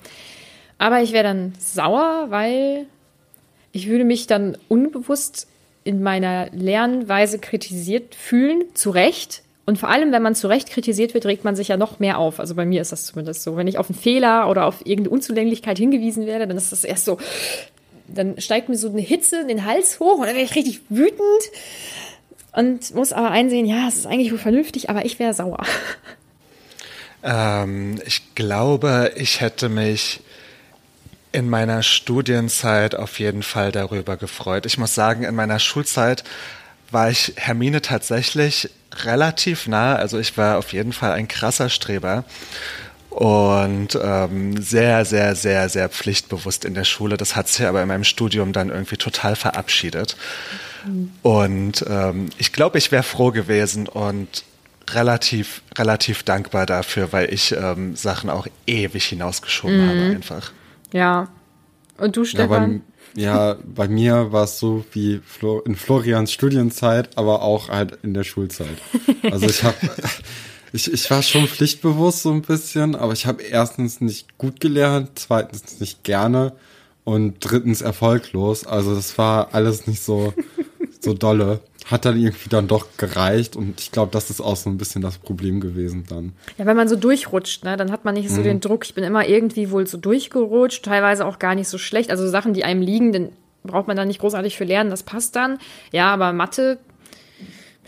[0.77, 2.87] Aber ich wäre dann sauer, weil
[3.71, 5.47] ich würde mich dann unbewusst
[5.85, 9.45] in meiner Lernweise kritisiert fühlen, zu Recht.
[9.67, 12.19] Und vor allem, wenn man zu Recht kritisiert wird, regt man sich ja noch mehr
[12.19, 12.41] auf.
[12.41, 13.57] Also bei mir ist das zumindest so.
[13.57, 17.05] Wenn ich auf einen Fehler oder auf irgendeine Unzulänglichkeit hingewiesen werde, dann ist das erst
[17.05, 17.19] so,
[18.13, 20.81] dann steigt mir so eine Hitze in den Hals hoch und dann werde ich richtig
[20.89, 21.21] wütend
[22.53, 25.65] und muss aber einsehen, ja, es ist eigentlich wohl vernünftig, aber ich wäre sauer.
[27.23, 30.21] Ähm, ich glaube, ich hätte mich
[31.33, 34.67] in meiner Studienzeit auf jeden Fall darüber gefreut.
[34.67, 36.25] Ich muss sagen, in meiner Schulzeit
[36.91, 38.71] war ich Hermine tatsächlich
[39.05, 39.95] relativ nah.
[39.95, 42.25] Also ich war auf jeden Fall ein krasser Streber
[43.11, 47.17] und ähm, sehr, sehr, sehr, sehr pflichtbewusst in der Schule.
[47.17, 50.17] Das hat sich aber in meinem Studium dann irgendwie total verabschiedet.
[50.87, 51.11] Mhm.
[51.23, 54.45] Und ähm, ich glaube, ich wäre froh gewesen und
[54.91, 59.89] relativ, relativ dankbar dafür, weil ich ähm, Sachen auch ewig hinausgeschoben mhm.
[59.89, 60.53] habe einfach.
[60.93, 61.29] Ja.
[61.99, 62.83] Und du, Stefan?
[63.15, 67.69] Ja, bei, ja, bei mir war es so wie Flo in Florians Studienzeit, aber auch
[67.69, 68.69] halt in der Schulzeit.
[69.31, 69.77] Also ich habe
[70.73, 75.11] ich, ich war schon pflichtbewusst so ein bisschen, aber ich habe erstens nicht gut gelernt,
[75.15, 76.53] zweitens nicht gerne
[77.05, 78.67] und drittens erfolglos.
[78.67, 80.33] Also das war alles nicht so,
[81.01, 81.61] so dolle.
[81.87, 85.03] Hat dann irgendwie dann doch gereicht und ich glaube, das ist auch so ein bisschen
[85.03, 86.35] das Problem gewesen dann.
[86.57, 88.45] Ja, wenn man so durchrutscht, ne, dann hat man nicht so mhm.
[88.45, 88.85] den Druck.
[88.85, 92.11] Ich bin immer irgendwie wohl so durchgerutscht, teilweise auch gar nicht so schlecht.
[92.11, 93.29] Also Sachen, die einem liegen, dann
[93.65, 95.59] braucht man da nicht großartig für lernen, das passt dann.
[95.93, 96.79] Ja, aber Mathe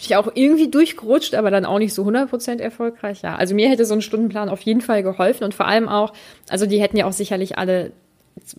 [0.05, 3.23] ich auch irgendwie durchgerutscht, aber dann auch nicht so 100% erfolgreich.
[3.23, 6.13] Ja, also mir hätte so ein Stundenplan auf jeden Fall geholfen und vor allem auch,
[6.49, 7.93] also die hätten ja auch sicherlich alle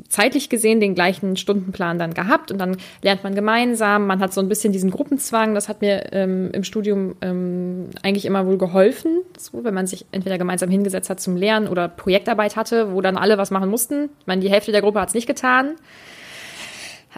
[0.08, 4.40] zeitlich gesehen den gleichen Stundenplan dann gehabt und dann lernt man gemeinsam, man hat so
[4.40, 9.22] ein bisschen diesen Gruppenzwang, das hat mir ähm, im Studium ähm, eigentlich immer wohl geholfen,
[9.38, 13.18] so, wenn man sich entweder gemeinsam hingesetzt hat zum Lernen oder Projektarbeit hatte, wo dann
[13.18, 14.10] alle was machen mussten.
[14.20, 15.74] Ich meine, die Hälfte der Gruppe hat es nicht getan,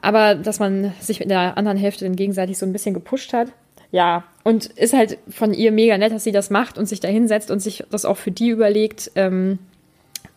[0.02, 3.50] aber dass man sich mit der anderen Hälfte dann gegenseitig so ein bisschen gepusht hat.
[3.96, 7.08] Ja, und ist halt von ihr mega nett, dass sie das macht und sich da
[7.08, 9.58] hinsetzt und sich das auch für die überlegt, ähm,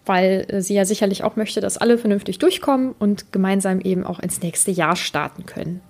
[0.06, 4.42] weil sie ja sicherlich auch möchte, dass alle vernünftig durchkommen und gemeinsam eben auch ins
[4.42, 5.80] nächste Jahr starten können.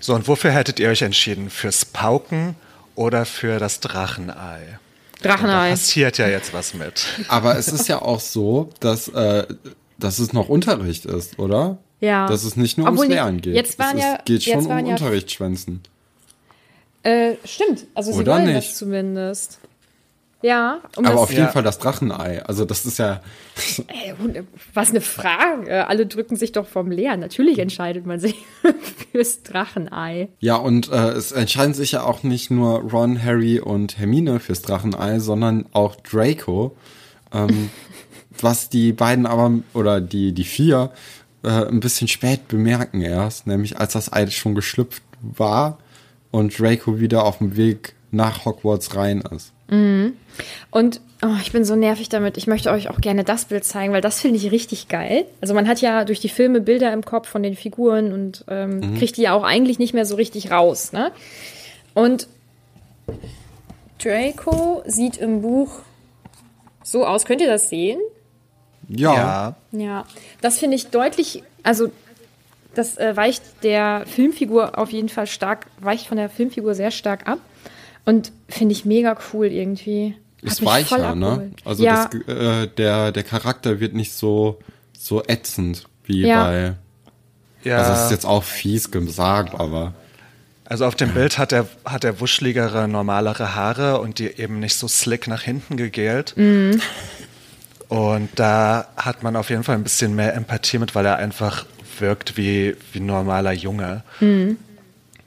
[0.00, 1.48] So, und wofür hättet ihr euch entschieden?
[1.48, 2.56] Fürs Pauken
[2.96, 4.80] oder für das Drachenei?
[5.22, 5.68] Drachenei.
[5.68, 7.04] Da passiert ja jetzt was mit.
[7.28, 9.46] Aber es ist ja auch so, dass, äh,
[9.96, 11.78] dass es noch Unterricht ist, oder?
[12.00, 12.26] Ja.
[12.26, 13.54] Dass es nicht nur Obwohl ums Lernen geht.
[13.54, 15.82] Jetzt waren es ja, geht schon um ja, Unterrichtsschwänzen.
[17.02, 17.86] Äh, stimmt.
[17.94, 18.56] Also sie Oder wollen nicht.
[18.56, 19.58] das zumindest.
[20.42, 20.80] Ja.
[20.96, 21.48] Um Aber auf jeden ja.
[21.48, 22.42] Fall das Drachenei.
[22.44, 23.20] Also das ist ja.
[23.88, 24.14] Ey,
[24.72, 25.86] was eine Frage.
[25.86, 27.20] Alle drücken sich doch vom Leeren.
[27.20, 28.34] Natürlich entscheidet man sich
[29.12, 30.28] fürs Drachenei.
[30.40, 34.62] Ja, und äh, es entscheiden sich ja auch nicht nur Ron, Harry und Hermine fürs
[34.62, 36.76] Drachenei, sondern auch Draco.
[37.32, 37.70] Ähm,
[38.40, 40.90] was die beiden aber, oder die, die vier,
[41.42, 45.78] äh, ein bisschen spät bemerken erst, nämlich als das Ei schon geschlüpft war
[46.30, 49.52] und Draco wieder auf dem Weg nach Hogwarts rein ist.
[49.68, 50.14] Mhm.
[50.70, 52.36] Und oh, ich bin so nervig damit.
[52.36, 55.26] Ich möchte euch auch gerne das Bild zeigen, weil das finde ich richtig geil.
[55.40, 58.80] Also man hat ja durch die Filme Bilder im Kopf von den Figuren und ähm,
[58.80, 58.98] mhm.
[58.98, 60.92] kriegt die ja auch eigentlich nicht mehr so richtig raus.
[60.92, 61.12] Ne?
[61.94, 62.26] Und
[64.02, 65.80] Draco sieht im Buch
[66.82, 67.24] so aus.
[67.24, 68.00] Könnt ihr das sehen?
[68.88, 69.14] Ja.
[69.14, 69.56] Ja.
[69.72, 70.04] Ja,
[70.40, 71.90] das finde ich deutlich, also
[72.74, 77.28] das äh, weicht der Filmfigur auf jeden Fall stark, weicht von der Filmfigur sehr stark
[77.28, 77.38] ab
[78.04, 80.14] und finde ich mega cool irgendwie.
[80.42, 81.50] Hat Ist weicher, ne?
[81.64, 84.58] Also ja, das, äh, der, der Charakter wird nicht so,
[84.98, 86.44] so ätzend wie Ja.
[86.44, 86.74] bei.
[87.62, 87.78] Ja.
[87.78, 89.92] Also das ist jetzt auch fies gesagt, aber.
[90.64, 94.76] Also auf dem Bild hat er, hat er wuscheligere, normalere Haare und die eben nicht
[94.76, 96.34] so slick nach hinten gegelt.
[97.88, 101.66] Und da hat man auf jeden Fall ein bisschen mehr Empathie mit, weil er einfach
[102.00, 104.02] wirkt wie, wie ein normaler Junge.
[104.20, 104.26] wie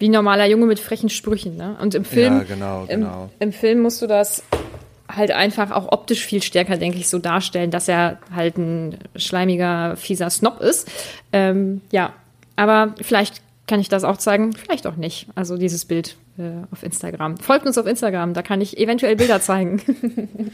[0.10, 1.78] ein normaler Junge mit frechen Sprüchen, ne?
[1.82, 3.30] Und im Film, Ja, genau, im, genau.
[3.40, 4.44] im Film musst du das
[5.10, 9.96] halt einfach auch optisch viel stärker, denke ich, so darstellen, dass er halt ein schleimiger,
[9.96, 10.90] fieser Snob ist.
[11.32, 12.14] Ähm, ja,
[12.56, 15.28] aber vielleicht kann ich das auch zeigen, vielleicht auch nicht.
[15.36, 17.38] Also dieses Bild äh, auf Instagram.
[17.38, 19.82] Folgt uns auf Instagram, da kann ich eventuell Bilder zeigen.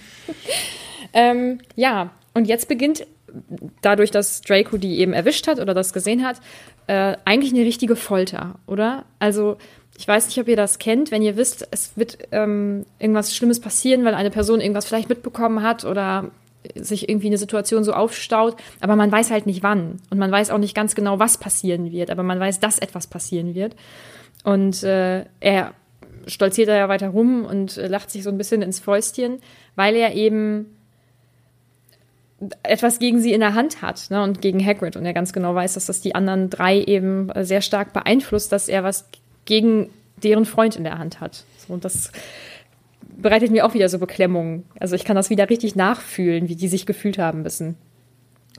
[1.13, 3.05] ähm, ja, und jetzt beginnt
[3.81, 6.37] dadurch, dass Draco die eben erwischt hat oder das gesehen hat,
[6.87, 9.05] äh, eigentlich eine richtige Folter, oder?
[9.19, 9.57] Also
[9.97, 13.59] ich weiß nicht, ob ihr das kennt, wenn ihr wisst, es wird ähm, irgendwas Schlimmes
[13.59, 16.31] passieren, weil eine Person irgendwas vielleicht mitbekommen hat oder
[16.75, 20.51] sich irgendwie eine Situation so aufstaut, aber man weiß halt nicht wann und man weiß
[20.51, 23.75] auch nicht ganz genau, was passieren wird, aber man weiß, dass etwas passieren wird.
[24.43, 25.73] Und äh, er
[26.27, 29.39] stolziert da ja weiter rum und äh, lacht sich so ein bisschen ins Fäustchen,
[29.75, 30.77] weil er eben
[32.63, 35.55] etwas gegen sie in der Hand hat ne, und gegen Hagrid und er ganz genau
[35.55, 39.05] weiß, dass das die anderen drei eben äh, sehr stark beeinflusst, dass er was
[39.45, 39.89] gegen
[40.23, 41.43] deren Freund in der Hand hat.
[41.67, 42.11] So, und das
[43.01, 44.63] bereitet mir auch wieder so Beklemmungen.
[44.79, 47.75] Also ich kann das wieder richtig nachfühlen, wie die sich gefühlt haben müssen.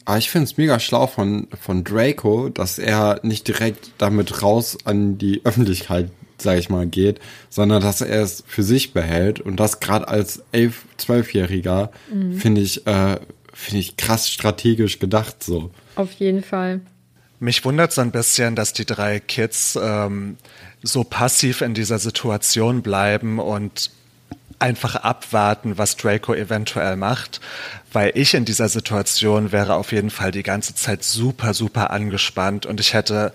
[0.04, 4.78] Aber ich finde es mega schlau von, von Draco, dass er nicht direkt damit raus
[4.84, 9.40] an die Öffentlichkeit, sag ich mal, geht, sondern dass er es für sich behält.
[9.40, 11.90] Und das gerade als elf, zwölfjähriger
[12.38, 13.20] finde ich, äh,
[13.52, 15.70] finde ich krass strategisch gedacht so.
[15.96, 16.80] Auf jeden Fall.
[17.38, 20.36] Mich wundert so ein bisschen, dass die drei Kids ähm,
[20.82, 23.90] so passiv in dieser Situation bleiben und
[24.58, 27.40] einfach abwarten, was Draco eventuell macht,
[27.92, 32.66] weil ich in dieser Situation wäre auf jeden Fall die ganze Zeit super, super angespannt
[32.66, 33.32] und ich hätte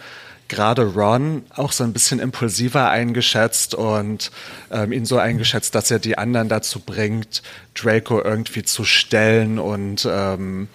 [0.47, 4.31] gerade Ron auch so ein bisschen impulsiver eingeschätzt und
[4.71, 7.41] ähm, ihn so eingeschätzt, dass er die anderen dazu bringt,
[7.73, 10.67] Draco irgendwie zu stellen und ähm,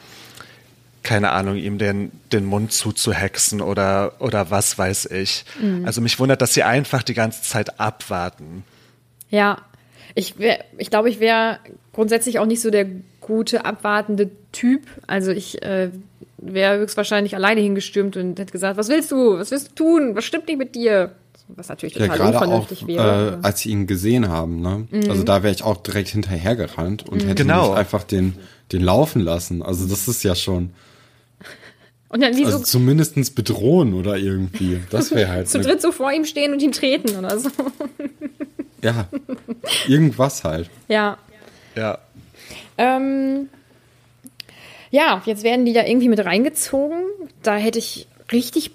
[1.03, 5.45] keine Ahnung, ihm den, den Mund zuzuhexen oder, oder was weiß ich.
[5.85, 8.65] Also mich wundert, dass sie einfach die ganze Zeit abwarten.
[9.31, 9.63] Ja,
[10.15, 11.59] ich, wär, ich glaube, ich wäre
[11.93, 12.87] grundsätzlich auch nicht so der
[13.21, 14.83] gute, abwartende Typ.
[15.07, 15.91] Also ich äh,
[16.43, 19.39] wäre höchstwahrscheinlich alleine hingestürmt und hätte gesagt, was willst du?
[19.39, 20.15] Was willst du tun?
[20.17, 21.13] Was stimmt nicht mit dir?
[21.49, 23.39] Was natürlich Ja, total auch, unvernünftig äh, wäre.
[23.43, 24.87] als sie ihn gesehen haben, ne?
[25.09, 27.71] Also da wäre ich auch direkt hinterhergerannt und hätte Genau.
[27.71, 28.35] nicht einfach den,
[28.73, 29.61] den laufen lassen.
[29.63, 30.71] Also das ist ja schon,
[32.09, 34.81] und dann wie also so zumindestens bedrohen oder irgendwie.
[34.91, 37.51] Das wäre halt, zu ne- dritt so vor ihm stehen und ihn treten oder so.
[38.83, 39.09] ja,
[39.89, 40.71] irgendwas halt.
[40.89, 41.19] ja.
[41.77, 41.99] Ja.
[42.79, 43.49] Ähm,
[44.91, 47.03] ja, jetzt werden die da irgendwie mit reingezogen.
[47.43, 48.73] Da hätte ich richtig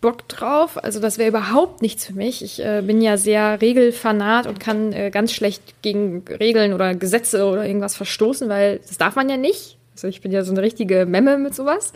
[0.00, 0.82] Bock drauf.
[0.82, 2.42] Also das wäre überhaupt nichts für mich.
[2.42, 7.44] Ich äh, bin ja sehr Regelfanat und kann äh, ganz schlecht gegen Regeln oder Gesetze
[7.46, 9.76] oder irgendwas verstoßen, weil das darf man ja nicht.
[9.94, 11.92] Also ich bin ja so eine richtige Memme mit sowas.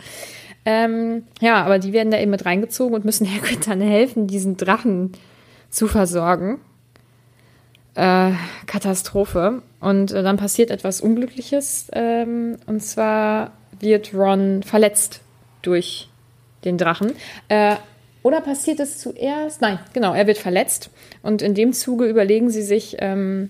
[0.65, 4.57] Ähm, ja, aber die werden da eben mit reingezogen und müssen Hagrid dann helfen, diesen
[4.57, 5.13] Drachen
[5.69, 6.59] zu versorgen.
[7.95, 8.31] Äh,
[8.65, 9.61] Katastrophe.
[9.79, 11.87] Und äh, dann passiert etwas Unglückliches.
[11.93, 15.21] Ähm, und zwar wird Ron verletzt
[15.61, 16.09] durch
[16.63, 17.13] den Drachen.
[17.49, 17.75] Äh,
[18.23, 19.61] oder passiert es zuerst?
[19.61, 20.89] Nein, genau, er wird verletzt.
[21.21, 23.49] Und in dem Zuge überlegen sie sich, ähm,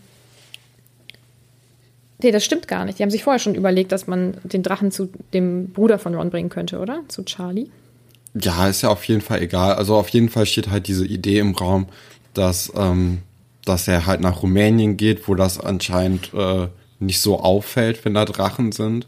[2.22, 2.98] nee, das stimmt gar nicht.
[2.98, 6.32] Die haben sich vorher schon überlegt, dass man den Drachen zu dem Bruder von Ron
[6.32, 7.04] bringen könnte, oder?
[7.08, 7.70] Zu Charlie.
[8.34, 9.76] Ja, ist ja auf jeden Fall egal.
[9.76, 11.88] Also auf jeden Fall steht halt diese Idee im Raum,
[12.34, 13.20] dass, ähm,
[13.66, 16.68] dass er halt nach Rumänien geht, wo das anscheinend äh,
[17.00, 19.08] nicht so auffällt, wenn da Drachen sind.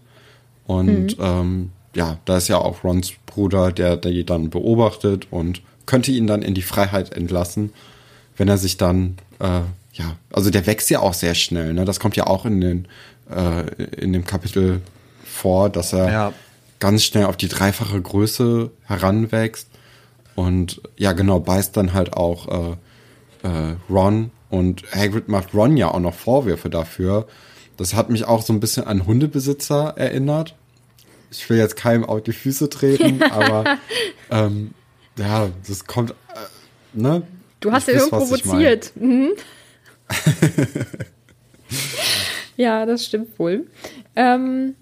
[0.65, 6.11] Und ähm, ja, da ist ja auch Rons Bruder, der die dann beobachtet und könnte
[6.11, 7.71] ihn dann in die Freiheit entlassen,
[8.37, 9.61] wenn er sich dann, äh,
[9.93, 11.85] ja, also der wächst ja auch sehr schnell, ne?
[11.85, 12.87] Das kommt ja auch in den,
[13.29, 14.81] äh, in dem Kapitel
[15.23, 16.33] vor, dass er Ja.
[16.79, 19.69] ganz schnell auf die dreifache Größe heranwächst
[20.35, 22.75] und ja genau beißt dann halt auch
[23.43, 27.27] äh, äh, Ron und Hagrid macht Ron ja auch noch Vorwürfe dafür.
[27.77, 30.55] Das hat mich auch so ein bisschen an Hundebesitzer erinnert.
[31.31, 33.77] Ich will jetzt keinem auf die Füße treten, aber
[34.31, 34.73] ähm,
[35.17, 36.13] ja, das kommt, äh,
[36.93, 37.23] ne?
[37.59, 38.55] Du hast ja irgendwo was ich mein.
[38.55, 38.91] provoziert.
[38.95, 39.31] Mhm.
[42.57, 43.67] ja, das stimmt wohl.
[44.15, 44.75] Ähm,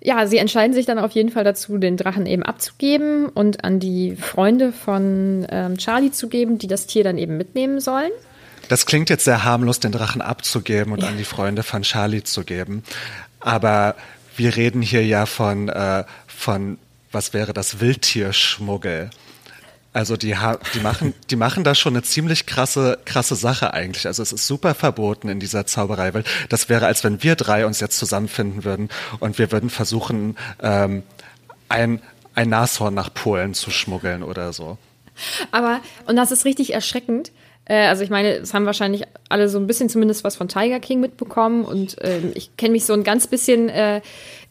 [0.00, 3.80] ja, sie entscheiden sich dann auf jeden Fall dazu, den Drachen eben abzugeben und an
[3.80, 8.10] die Freunde von ähm, Charlie zu geben, die das Tier dann eben mitnehmen sollen.
[8.68, 11.08] Das klingt jetzt sehr harmlos, den Drachen abzugeben und ja.
[11.08, 12.82] an die Freunde von Charlie zu geben.
[13.40, 13.94] Aber
[14.36, 16.78] wir reden hier ja von, äh, von
[17.12, 19.10] was wäre das, Wildtierschmuggel.
[19.96, 20.36] Also die,
[20.74, 24.06] die, machen, die machen da schon eine ziemlich krasse, krasse Sache eigentlich.
[24.06, 26.26] Also es ist super verboten in dieser Zaubereiwelt.
[26.50, 28.90] Das wäre, als wenn wir drei uns jetzt zusammenfinden würden
[29.20, 31.02] und wir würden versuchen, ähm,
[31.70, 32.02] ein,
[32.34, 34.76] ein Nashorn nach Polen zu schmuggeln oder so.
[35.50, 37.32] Aber, und das ist richtig erschreckend,
[37.66, 40.80] äh, also ich meine, es haben wahrscheinlich alle so ein bisschen zumindest was von Tiger
[40.80, 44.00] King mitbekommen und äh, ich kenne mich so ein ganz bisschen äh,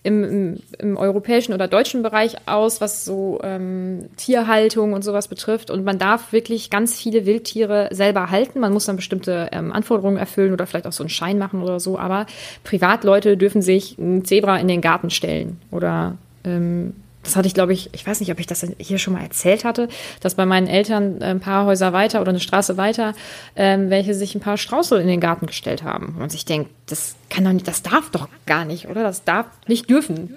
[0.03, 5.71] im, im, im, europäischen oder deutschen Bereich aus, was so ähm, Tierhaltung und sowas betrifft.
[5.71, 8.59] Und man darf wirklich ganz viele Wildtiere selber halten.
[8.59, 11.79] Man muss dann bestimmte ähm, Anforderungen erfüllen oder vielleicht auch so einen Schein machen oder
[11.79, 11.97] so.
[11.97, 12.27] Aber
[12.63, 16.93] Privatleute dürfen sich ein Zebra in den Garten stellen oder ähm,
[17.25, 19.65] das hatte ich, glaube ich, ich weiß nicht, ob ich das hier schon mal erzählt
[19.65, 19.89] hatte,
[20.21, 23.13] dass bei meinen Eltern ein paar Häuser weiter oder eine Straße weiter,
[23.55, 26.17] ähm, welche sich ein paar Straußel in den Garten gestellt haben.
[26.21, 29.03] Und sich denkt, das kann doch nicht, das darf doch gar nicht, oder?
[29.03, 30.35] Das darf nicht dürfen.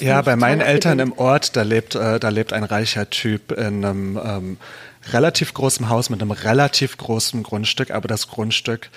[0.00, 3.84] Ja, bei meinen Eltern im Ort, da lebt, äh, da lebt ein reicher Typ in
[3.84, 4.56] einem ähm,
[5.12, 8.90] relativ großen Haus mit einem relativ großen Grundstück, aber das Grundstück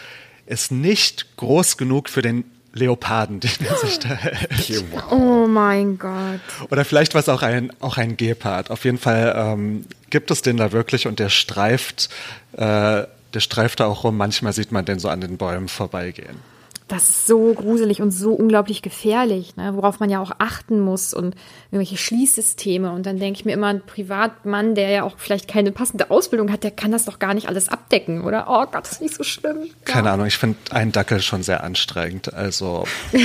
[0.45, 2.45] ist nicht groß genug für den
[2.75, 4.83] Leoparden, den er sich da hält.
[5.09, 6.39] Oh mein Gott.
[6.69, 8.69] Oder vielleicht war es auch ein, auch ein Gepard.
[8.69, 12.09] Auf jeden Fall ähm, gibt es den da wirklich und der streift,
[12.53, 13.03] äh,
[13.33, 14.17] der streift da auch rum.
[14.17, 16.54] Manchmal sieht man den so an den Bäumen vorbeigehen
[16.87, 19.75] das ist so gruselig und so unglaublich gefährlich, ne?
[19.75, 21.35] worauf man ja auch achten muss und
[21.71, 22.91] irgendwelche Schließsysteme.
[22.91, 26.51] Und dann denke ich mir immer, ein Privatmann, der ja auch vielleicht keine passende Ausbildung
[26.51, 28.45] hat, der kann das doch gar nicht alles abdecken, oder?
[28.47, 29.63] Oh Gott, das ist nicht so schlimm.
[29.63, 29.73] Ja.
[29.85, 32.33] Keine Ahnung, ich finde einen Dackel schon sehr anstrengend.
[32.35, 32.85] Also.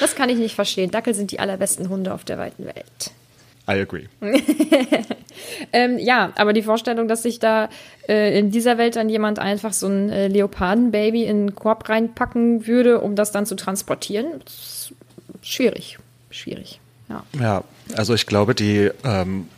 [0.00, 0.90] das kann ich nicht verstehen.
[0.90, 3.12] Dackel sind die allerbesten Hunde auf der weiten Welt.
[3.68, 4.06] I agree.
[5.72, 7.68] ähm, ja, aber die Vorstellung, dass sich da
[8.08, 12.66] äh, in dieser Welt dann jemand einfach so ein äh, Leopardenbaby in einen Korb reinpacken
[12.66, 14.26] würde, um das dann zu transportieren,
[15.42, 15.98] schwierig.
[16.30, 16.80] Schwierig.
[17.08, 17.24] Ja.
[17.40, 17.64] ja,
[17.96, 19.48] also ich glaube, die ähm,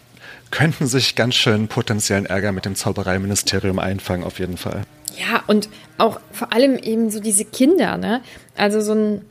[0.50, 4.82] könnten sich ganz schön potenziellen Ärger mit dem Zaubereiministerium einfangen, auf jeden Fall.
[5.16, 8.22] Ja, und auch vor allem eben so diese Kinder, ne?
[8.56, 9.24] Also so ein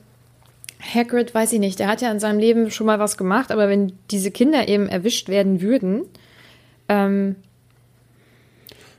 [0.81, 3.67] Hagrid, weiß ich nicht, der hat ja in seinem Leben schon mal was gemacht, aber
[3.67, 6.03] wenn diese Kinder eben erwischt werden würden,
[6.87, 7.35] ähm,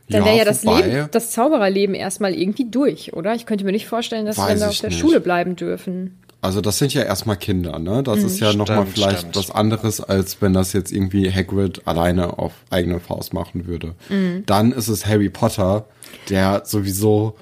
[0.09, 3.35] dann wäre ja, ja das Leben, das Zaubererleben erstmal irgendwie durch, oder?
[3.35, 4.99] Ich könnte mir nicht vorstellen, dass sie dann auf der nicht.
[4.99, 6.19] Schule bleiben dürfen.
[6.43, 8.03] Also das sind ja erstmal Kinder, ne?
[8.03, 8.27] Das mhm.
[8.27, 9.37] ist ja nochmal vielleicht stimmt.
[9.37, 13.95] was anderes, als wenn das jetzt irgendwie Hagrid alleine auf eigene Faust machen würde.
[14.09, 14.45] Mhm.
[14.47, 15.87] Dann ist es Harry Potter,
[16.31, 17.37] der sowieso,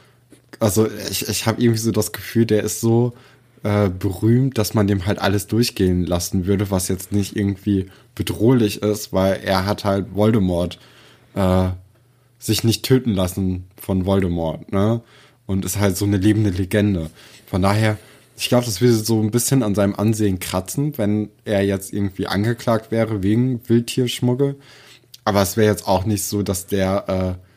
[0.58, 3.14] also ich, ich habe irgendwie so das Gefühl, der ist so
[3.62, 8.82] äh, berühmt, dass man dem halt alles durchgehen lassen würde, was jetzt nicht irgendwie bedrohlich
[8.82, 10.78] ist, weil er hat halt Voldemort
[11.34, 11.68] äh,
[12.38, 15.00] sich nicht töten lassen von Voldemort, ne?
[15.46, 17.10] Und ist halt so eine lebende Legende.
[17.46, 17.96] Von daher,
[18.36, 22.26] ich glaube, das würde so ein bisschen an seinem Ansehen kratzen, wenn er jetzt irgendwie
[22.26, 24.56] angeklagt wäre wegen Wildtierschmuggel.
[25.24, 27.48] Aber es wäre jetzt auch nicht so, dass der äh,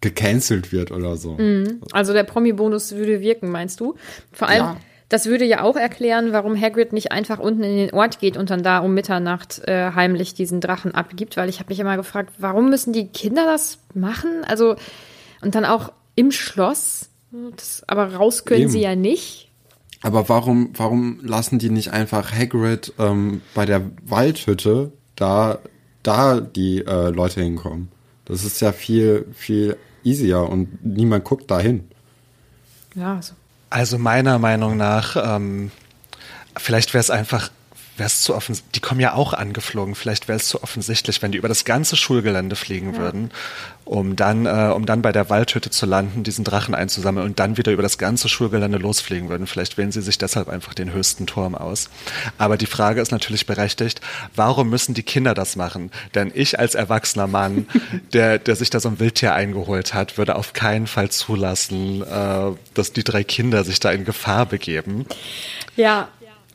[0.00, 1.34] gecancelt wird oder so.
[1.34, 1.80] Mhm.
[1.92, 3.96] Also der Promi-Bonus würde wirken, meinst du?
[4.32, 4.76] Vor allem, ja.
[5.08, 8.50] Das würde ja auch erklären, warum Hagrid nicht einfach unten in den Ort geht und
[8.50, 12.34] dann da um Mitternacht äh, heimlich diesen Drachen abgibt, weil ich habe mich immer gefragt,
[12.38, 14.44] warum müssen die Kinder das machen?
[14.46, 14.76] Also
[15.40, 17.08] und dann auch im Schloss,
[17.56, 18.70] das, aber raus können Eben.
[18.70, 19.50] sie ja nicht.
[20.02, 25.58] Aber warum, warum lassen die nicht einfach Hagrid ähm, bei der Waldhütte da,
[26.02, 27.88] da die äh, Leute hinkommen?
[28.24, 31.88] Das ist ja viel, viel easier und niemand guckt dahin.
[32.94, 33.34] Ja, also
[33.70, 35.70] also meiner Meinung nach, ähm,
[36.56, 37.50] vielleicht wäre es einfach
[37.98, 41.32] wäre es zu offensichtlich, die kommen ja auch angeflogen, vielleicht wäre es zu offensichtlich, wenn
[41.32, 43.00] die über das ganze Schulgelände fliegen ja.
[43.00, 43.30] würden,
[43.84, 47.56] um dann, äh, um dann bei der Waldhütte zu landen, diesen Drachen einzusammeln und dann
[47.56, 49.46] wieder über das ganze Schulgelände losfliegen würden.
[49.46, 51.88] Vielleicht wählen sie sich deshalb einfach den höchsten Turm aus.
[52.36, 54.00] Aber die Frage ist natürlich berechtigt,
[54.34, 55.90] warum müssen die Kinder das machen?
[56.14, 57.66] Denn ich als erwachsener Mann,
[58.12, 62.52] der, der sich da so ein Wildtier eingeholt hat, würde auf keinen Fall zulassen, äh,
[62.74, 65.06] dass die drei Kinder sich da in Gefahr begeben.
[65.76, 66.08] Ja,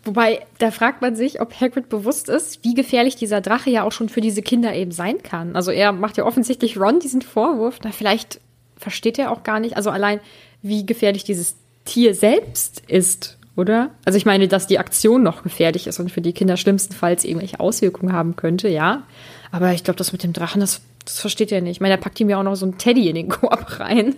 [0.06, 3.93] Wobei, da fragt man sich, ob Hagrid bewusst ist, wie gefährlich dieser Drache ja auch
[3.93, 5.56] schon für diese Kinder eben sein kann.
[5.56, 7.80] Also er macht ja offensichtlich Ron diesen Vorwurf.
[7.84, 8.41] Na, vielleicht
[8.78, 10.20] versteht er auch gar nicht, also allein,
[10.62, 13.91] wie gefährlich dieses Tier selbst ist, oder?
[14.04, 17.60] Also ich meine, dass die Aktion noch gefährlich ist und für die Kinder schlimmstenfalls irgendwelche
[17.62, 19.04] Auswirkungen haben könnte, ja.
[19.51, 21.78] Aber ich glaube, das mit dem Drachen, das, das versteht er nicht.
[21.78, 24.16] Ich meine, er packt ihm ja auch noch so einen Teddy in den Korb rein.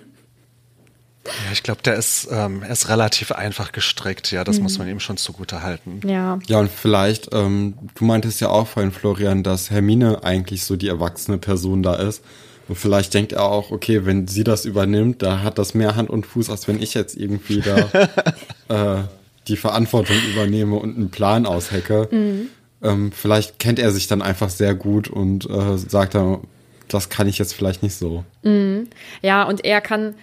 [1.25, 4.63] Ja, ich glaube, der ist, ähm, er ist relativ einfach gestrickt, ja, das mhm.
[4.63, 6.01] muss man ihm schon zugute halten.
[6.05, 6.39] Ja.
[6.47, 10.87] Ja, und vielleicht, ähm, du meintest ja auch vorhin, Florian, dass Hermine eigentlich so die
[10.87, 12.23] erwachsene Person da ist.
[12.67, 16.09] Und vielleicht denkt er auch, okay, wenn sie das übernimmt, da hat das mehr Hand
[16.09, 19.03] und Fuß, als wenn ich jetzt irgendwie da äh,
[19.47, 22.07] die Verantwortung übernehme und einen Plan aushecke.
[22.11, 22.49] Mhm.
[22.81, 26.39] Ähm, vielleicht kennt er sich dann einfach sehr gut und äh, sagt dann,
[26.87, 28.23] das kann ich jetzt vielleicht nicht so.
[28.43, 28.87] Mhm.
[29.21, 30.15] Ja, und er kann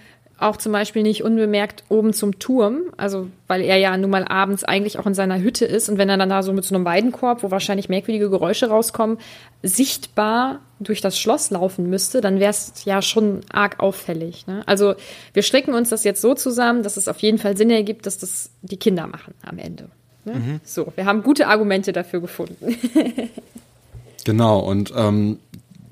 [0.43, 4.65] auch zum Beispiel nicht unbemerkt oben zum Turm, also weil er ja nun mal abends
[4.65, 6.85] eigentlich auch in seiner Hütte ist und wenn er dann da so mit so einem
[6.85, 9.19] Weidenkorb, wo wahrscheinlich merkwürdige Geräusche rauskommen,
[9.63, 14.47] sichtbar durch das Schloss laufen müsste, dann wäre es ja schon arg auffällig.
[14.47, 14.63] Ne?
[14.67, 14.95] Also
[15.33, 18.19] wir stricken uns das jetzt so zusammen, dass es auf jeden Fall Sinn ergibt, dass
[18.19, 19.89] das die Kinder machen am Ende.
[20.25, 20.35] Ne?
[20.35, 20.61] Mhm.
[20.65, 22.77] So, wir haben gute Argumente dafür gefunden.
[24.25, 25.39] genau, und ähm,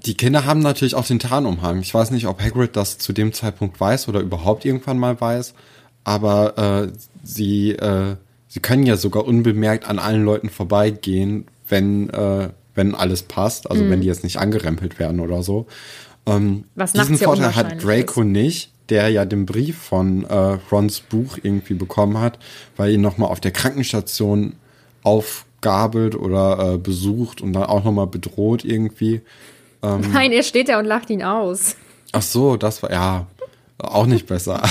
[0.07, 1.81] die Kinder haben natürlich auch den Tarnumhang.
[1.81, 5.55] Ich weiß nicht, ob Hagrid das zu dem Zeitpunkt weiß oder überhaupt irgendwann mal weiß,
[6.05, 6.93] aber äh,
[7.23, 8.17] sie, äh,
[8.49, 13.85] sie können ja sogar unbemerkt an allen Leuten vorbeigehen, wenn, äh, wenn alles passt, also
[13.85, 13.91] mhm.
[13.91, 15.67] wenn die jetzt nicht angerempelt werden oder so.
[16.27, 18.27] Ähm, Was diesen Vorteil hat Draco ist.
[18.27, 22.39] nicht, der ja den Brief von äh, Rons Buch irgendwie bekommen hat,
[22.77, 24.55] weil ihn nochmal auf der Krankenstation
[25.03, 29.21] aufgabelt oder äh, besucht und dann auch nochmal bedroht irgendwie.
[29.83, 31.77] Ähm, Nein, er steht da und lacht ihn aus.
[32.13, 33.27] Ach so, das war ja
[33.79, 34.63] auch nicht besser.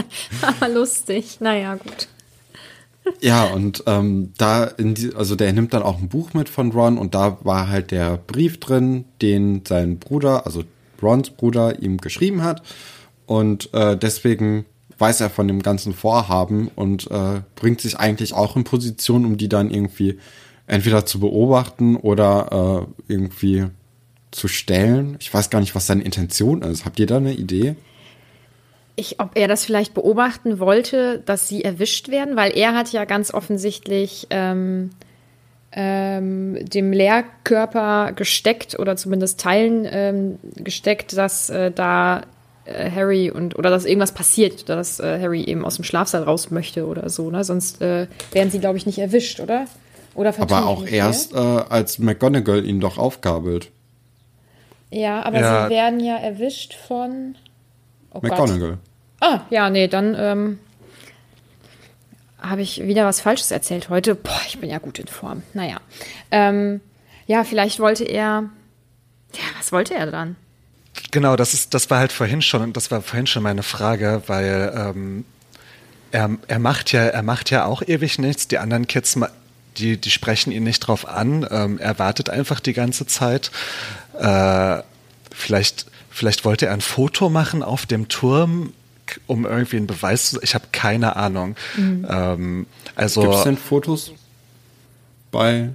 [0.42, 1.40] Aber lustig.
[1.40, 2.08] Naja, gut.
[3.20, 6.70] Ja, und ähm, da in die, also der nimmt dann auch ein Buch mit von
[6.70, 10.62] Ron und da war halt der Brief drin, den sein Bruder, also
[11.02, 12.62] Rons Bruder, ihm geschrieben hat.
[13.26, 14.66] Und äh, deswegen
[14.98, 19.36] weiß er von dem ganzen Vorhaben und äh, bringt sich eigentlich auch in Position, um
[19.36, 20.18] die dann irgendwie
[20.66, 23.66] entweder zu beobachten oder äh, irgendwie
[24.32, 25.16] zu stellen.
[25.20, 26.84] Ich weiß gar nicht, was seine Intention ist.
[26.84, 27.76] Habt ihr da eine Idee?
[28.96, 33.04] Ich, ob er das vielleicht beobachten wollte, dass sie erwischt werden, weil er hat ja
[33.04, 34.90] ganz offensichtlich ähm,
[35.72, 42.22] ähm, dem Lehrkörper gesteckt oder zumindest Teilen ähm, gesteckt, dass äh, da
[42.64, 46.50] äh, Harry und oder dass irgendwas passiert, dass äh, Harry eben aus dem Schlafsaal raus
[46.50, 47.30] möchte oder so.
[47.30, 47.44] Ne?
[47.44, 49.66] Sonst äh, wären sie, glaube ich, nicht erwischt, oder?
[50.14, 53.70] Oder Aber auch erst, äh, als McGonagall ihn doch aufgabelt.
[54.92, 55.64] Ja, aber ja.
[55.64, 57.34] sie werden ja erwischt von
[58.12, 58.78] oh McGonagall.
[59.20, 60.58] Ah, ja, nee, dann ähm,
[62.38, 64.14] habe ich wieder was Falsches erzählt heute.
[64.14, 65.42] Boah, ich bin ja gut in Form.
[65.54, 65.78] Naja.
[66.30, 66.80] Ähm,
[67.26, 68.50] ja, vielleicht wollte er.
[69.32, 70.36] Ja, was wollte er dann?
[71.10, 74.72] Genau, das ist, das war halt vorhin schon, das war vorhin schon meine Frage, weil
[74.76, 75.24] ähm,
[76.10, 78.46] er, er macht ja, er macht ja auch ewig nichts.
[78.48, 79.18] Die anderen Kids,
[79.78, 81.46] die, die sprechen ihn nicht drauf an.
[81.50, 83.50] Ähm, er wartet einfach die ganze Zeit.
[84.18, 84.82] Äh,
[85.30, 88.72] vielleicht, vielleicht wollte er ein Foto machen auf dem Turm,
[89.26, 90.40] um irgendwie einen Beweis zu.
[90.42, 91.56] Ich habe keine Ahnung.
[91.76, 92.06] Mhm.
[92.08, 94.12] Ähm, also gibt es denn Fotos
[95.30, 95.70] bei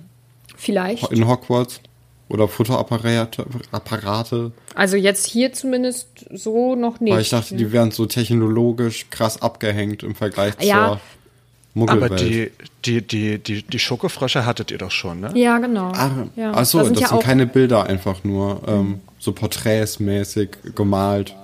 [0.55, 1.81] vielleicht in Hogwarts
[2.29, 3.45] oder Fotoapparate?
[3.71, 4.51] Apparate?
[4.75, 7.13] Also jetzt hier zumindest so noch nicht.
[7.13, 11.01] Weil ich dachte, die wären so technologisch krass abgehängt im Vergleich ja, zur
[11.77, 12.11] Muggelwelt.
[12.11, 12.51] Aber die,
[12.85, 15.31] die, die, die, die Schokofrösche hattet ihr doch schon, ne?
[15.35, 15.91] Ja, genau.
[15.95, 16.51] Ach, ja.
[16.53, 21.35] ach so, das sind, das sind keine Bilder einfach nur, ähm, so porträtsmäßig gemalt.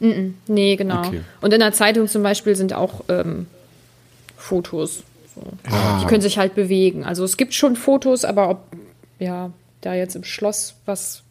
[0.00, 1.00] Mm -mm, nee, genau.
[1.06, 1.20] Okay.
[1.40, 3.46] Und in der Zeitung zum Beispiel sind auch ähm,
[4.36, 5.02] Fotos.
[5.34, 5.42] So.
[5.70, 6.00] Ah.
[6.00, 7.04] Die können sich halt bewegen.
[7.04, 8.62] Also es gibt schon Fotos, aber ob
[9.18, 11.22] ja da jetzt im Schloss was.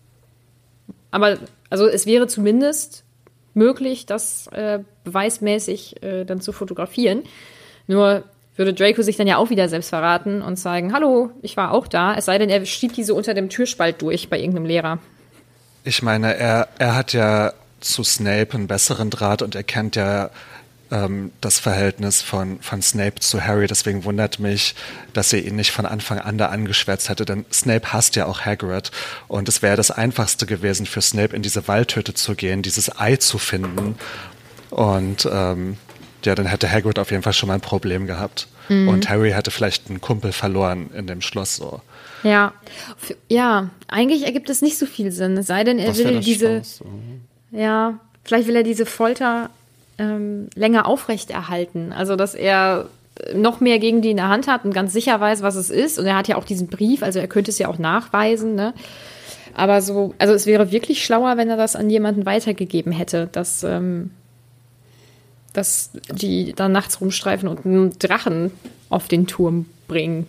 [1.12, 1.38] Aber
[1.70, 3.04] also es wäre zumindest
[3.54, 7.24] möglich, das äh, beweismäßig äh, dann zu fotografieren.
[7.88, 8.24] Nur
[8.60, 11.88] würde Draco sich dann ja auch wieder selbst verraten und sagen, hallo, ich war auch
[11.88, 15.00] da, es sei denn, er schiebt diese unter dem Türspalt durch bei irgendeinem Lehrer.
[15.86, 20.30] Ich meine, er, er hat ja zu Snape einen besseren Draht und er kennt ja
[20.92, 23.66] ähm, das Verhältnis von, von Snape zu Harry.
[23.66, 24.76] Deswegen wundert mich,
[25.14, 28.42] dass er ihn nicht von Anfang an da angeschwärzt hätte, denn Snape hasst ja auch
[28.42, 28.92] Hagrid.
[29.30, 33.16] Und es wäre das Einfachste gewesen für Snape, in diese Waldhütte zu gehen, dieses Ei
[33.16, 33.96] zu finden.
[34.70, 35.78] Und ähm,
[36.26, 38.48] ja, dann hätte Hagrid auf jeden Fall schon mal ein Problem gehabt.
[38.70, 38.88] Mhm.
[38.88, 41.82] Und Harry hätte vielleicht einen Kumpel verloren in dem Schloss so.
[42.24, 42.54] Ja,
[43.28, 46.84] ja, eigentlich ergibt es nicht so viel Sinn, es sei denn, er will diese, Schloss,
[47.52, 49.50] ja, vielleicht will er diese Folter
[49.98, 51.94] ähm, länger aufrechterhalten.
[51.94, 52.90] Also, dass er
[53.34, 56.00] noch mehr gegen die in der Hand hat und ganz sicher weiß, was es ist.
[56.00, 58.74] Und er hat ja auch diesen Brief, also er könnte es ja auch nachweisen, ne?
[59.56, 63.64] Aber so, also es wäre wirklich schlauer, wenn er das an jemanden weitergegeben hätte, dass
[63.64, 64.12] ähm,
[65.54, 68.52] dass die dann nachts rumstreifen und einen Drachen
[68.90, 70.28] auf den Turm bringen.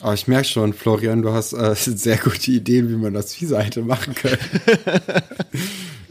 [0.00, 3.60] Aber ich merke schon, Florian, du hast äh, sehr gute Ideen, wie man das Visa
[3.60, 4.38] hätte machen können.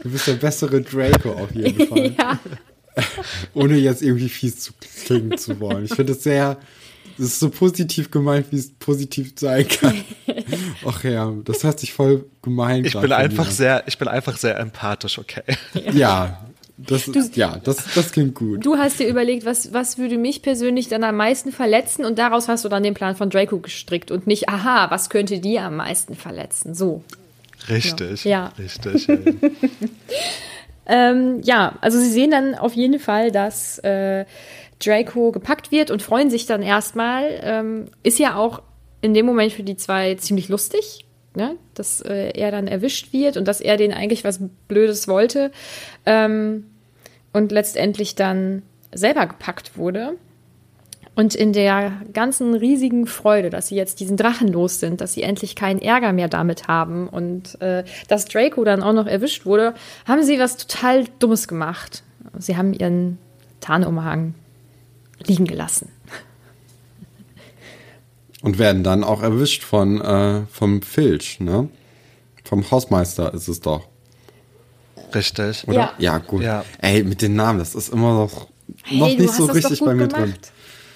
[0.02, 2.14] du bist der bessere Draco auf jeden Fall.
[2.18, 2.40] ja.
[3.54, 4.72] Ohne jetzt irgendwie fies zu
[5.04, 5.84] klingen zu wollen.
[5.84, 6.58] Ich finde es sehr,
[7.18, 10.04] es ist so positiv gemeint, wie es positiv sein kann.
[10.86, 14.58] Ach ja, das hört sich voll gemein Ich bin einfach sehr, ich bin einfach sehr
[14.58, 15.42] empathisch, okay.
[15.92, 16.46] Ja,
[16.86, 18.64] das, du, ja, das, das klingt gut.
[18.64, 22.48] Du hast dir überlegt, was, was würde mich persönlich dann am meisten verletzen und daraus
[22.48, 25.76] hast du dann den Plan von Draco gestrickt und nicht, aha, was könnte die am
[25.76, 26.74] meisten verletzen?
[26.74, 27.02] So.
[27.68, 28.24] Richtig.
[28.24, 28.52] Ja.
[28.58, 29.08] Richtig.
[30.86, 34.24] ähm, ja, also sie sehen dann auf jeden Fall, dass äh,
[34.78, 37.40] Draco gepackt wird und freuen sich dann erstmal.
[37.42, 38.62] Ähm, ist ja auch
[39.00, 41.56] in dem Moment für die zwei ziemlich lustig, ne?
[41.74, 45.50] dass äh, er dann erwischt wird und dass er denen eigentlich was Blödes wollte
[46.06, 46.64] ähm,
[47.32, 48.62] und letztendlich dann
[48.92, 50.16] selber gepackt wurde.
[51.14, 55.22] Und in der ganzen riesigen Freude, dass sie jetzt diesen Drachen los sind, dass sie
[55.22, 59.74] endlich keinen Ärger mehr damit haben und äh, dass Draco dann auch noch erwischt wurde,
[60.06, 62.02] haben sie was total Dummes gemacht.
[62.38, 63.18] Sie haben ihren
[63.60, 64.34] Tarnumhang
[65.26, 65.90] liegen gelassen.
[68.42, 71.68] Und werden dann auch erwischt von äh, vom Filch, ne?
[72.42, 73.86] Vom Hausmeister ist es doch.
[75.14, 75.66] Richtig.
[75.68, 75.76] Oder?
[75.76, 76.42] Ja, ja gut.
[76.42, 76.64] Ja.
[76.78, 78.48] Ey, mit den Namen, das ist immer noch,
[78.84, 80.22] hey, noch nicht so richtig bei mir gemacht.
[80.22, 80.34] drin.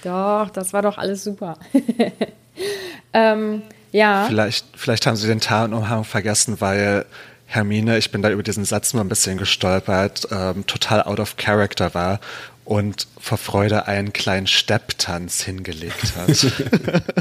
[0.03, 1.57] Doch, das war doch alles super.
[3.13, 3.61] ähm,
[3.91, 4.25] ja.
[4.27, 7.05] Vielleicht, vielleicht haben sie den Tarnumhang vergessen, weil
[7.45, 11.37] Hermine, ich bin da über diesen Satz nur ein bisschen gestolpert, ähm, total out of
[11.37, 12.19] character war
[12.65, 16.29] und vor Freude einen kleinen Stepptanz hingelegt hat.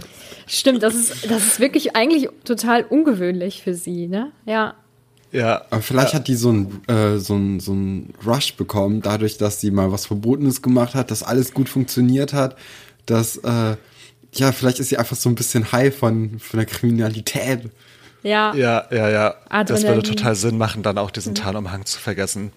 [0.48, 4.32] Stimmt, das ist, das ist wirklich eigentlich total ungewöhnlich für sie, ne?
[4.44, 4.74] Ja.
[5.32, 5.64] Ja.
[5.70, 6.20] Aber vielleicht ja.
[6.20, 9.92] hat die so einen äh, so ein, so ein Rush bekommen, dadurch, dass sie mal
[9.92, 12.56] was Verbotenes gemacht hat, dass alles gut funktioniert hat,
[13.06, 13.76] dass, äh,
[14.32, 17.70] ja, vielleicht ist sie einfach so ein bisschen high von, von der Kriminalität.
[18.22, 18.54] Ja.
[18.54, 19.34] Ja, ja, ja.
[19.48, 19.66] Adrenalin.
[19.66, 21.36] Das würde total Sinn machen, dann auch diesen mhm.
[21.36, 22.52] Tarnumhang zu vergessen.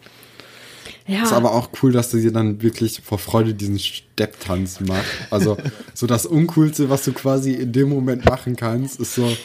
[1.05, 1.23] Ja.
[1.23, 5.09] Ist aber auch cool, dass du dir dann wirklich vor Freude diesen Stepptanz machst.
[5.31, 5.57] Also,
[5.93, 9.35] so das Uncoolste, was du quasi in dem Moment machen kannst, ist so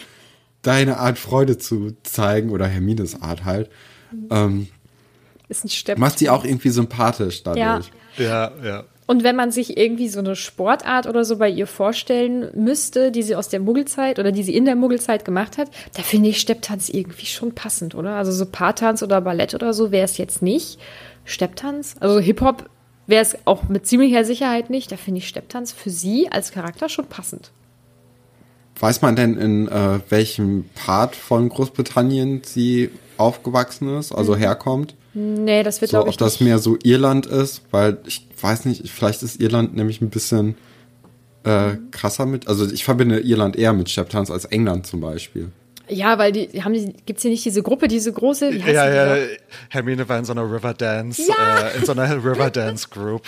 [0.67, 3.71] deine Art Freude zu zeigen oder Hermines Art halt.
[4.31, 4.69] Ähm,
[5.49, 5.99] ist ein Stepp.
[5.99, 7.91] Macht sie auch irgendwie sympathisch dadurch.
[8.17, 8.53] Ja, ja.
[8.65, 8.85] ja.
[9.07, 13.23] Und wenn man sich irgendwie so eine Sportart oder so bei ihr vorstellen müsste, die
[13.23, 16.41] sie aus der Muggelzeit oder die sie in der Muggelzeit gemacht hat, da finde ich
[16.41, 18.17] Stepptanz irgendwie schon passend, oder?
[18.17, 20.79] Also so Paartanz oder Ballett oder so wäre es jetzt nicht.
[21.27, 22.71] Stepptanz, also Hip-Hop
[23.07, 24.91] wäre es auch mit ziemlicher Sicherheit nicht.
[24.91, 27.51] Da finde ich Stepptanz für sie als Charakter schon passend.
[28.79, 34.39] Weiß man denn, in äh, welchem Part von Großbritannien sie aufgewachsen ist, also mhm.
[34.39, 34.95] herkommt?
[35.15, 36.17] Nee, das wird so, glaube ich.
[36.17, 40.11] Ob das mehr so Irland ist, weil ich weiß nicht, vielleicht ist Irland nämlich ein
[40.11, 40.57] bisschen
[41.45, 42.49] äh, krasser mit.
[42.49, 45.53] Also ich verbinde Irland eher mit Stepptanz als England zum Beispiel.
[45.89, 48.51] Ja, weil die haben die, gibt's hier nicht diese Gruppe, diese große?
[48.53, 49.27] ja, ja, ja.
[49.69, 51.69] Hermine war in so einer Riverdance, ja.
[51.69, 53.23] äh, in so einer Riverdance Group.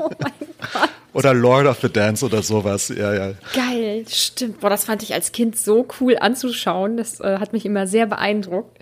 [0.00, 0.32] oh mein
[0.72, 0.90] Gott.
[1.16, 3.32] Oder Lord of the Dance oder sowas, ja, ja.
[3.54, 4.60] Geil, stimmt.
[4.60, 6.98] Boah, das fand ich als Kind so cool anzuschauen.
[6.98, 8.76] Das äh, hat mich immer sehr beeindruckt.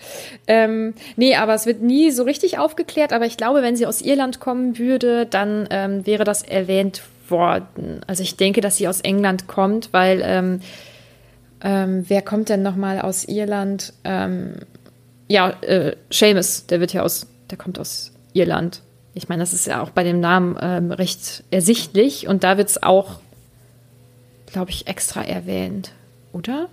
[0.48, 3.12] Ähm, nee, aber es wird nie so richtig aufgeklärt.
[3.12, 8.00] Aber ich glaube, wenn sie aus Irland kommen würde, dann ähm, wäre das erwähnt worden.
[8.08, 10.60] Also ich denke, dass sie aus England kommt, weil ähm,
[11.62, 13.92] ähm, wer kommt denn nochmal aus Irland?
[14.02, 14.56] Ähm,
[15.28, 18.82] ja, äh, Seamus, der wird ja aus, der kommt aus Irland.
[19.14, 22.68] Ich meine, das ist ja auch bei dem Namen ähm, recht ersichtlich und da wird
[22.68, 23.20] es auch,
[24.46, 25.92] glaube ich, extra erwähnt,
[26.32, 26.68] oder?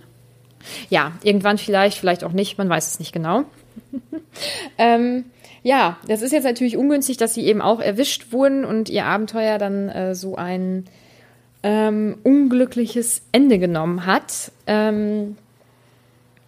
[0.90, 3.44] Ja, irgendwann vielleicht, vielleicht auch nicht, man weiß es nicht genau.
[4.78, 5.24] ähm,
[5.62, 9.58] ja, das ist jetzt natürlich ungünstig, dass sie eben auch erwischt wurden und ihr Abenteuer
[9.58, 10.86] dann äh, so ein
[11.62, 14.50] ähm, unglückliches Ende genommen hat.
[14.66, 15.36] Ähm,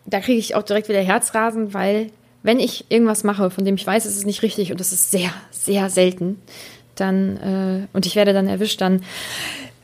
[0.07, 2.11] da kriege ich auch direkt wieder Herzrasen, weil
[2.45, 5.11] wenn ich irgendwas mache, von dem ich weiß, es ist nicht richtig und es ist
[5.11, 6.41] sehr, sehr selten,
[6.95, 9.03] dann äh, und ich werde dann erwischt, dann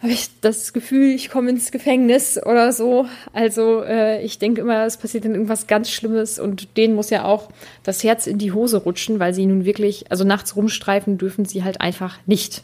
[0.02, 3.06] habe ich das Gefühl, ich komme ins Gefängnis oder so.
[3.32, 7.24] Also äh, ich denke immer, es passiert dann irgendwas ganz Schlimmes und denen muss ja
[7.24, 7.50] auch
[7.82, 11.64] das Herz in die Hose rutschen, weil sie nun wirklich, also nachts rumstreifen dürfen sie
[11.64, 12.62] halt einfach nicht.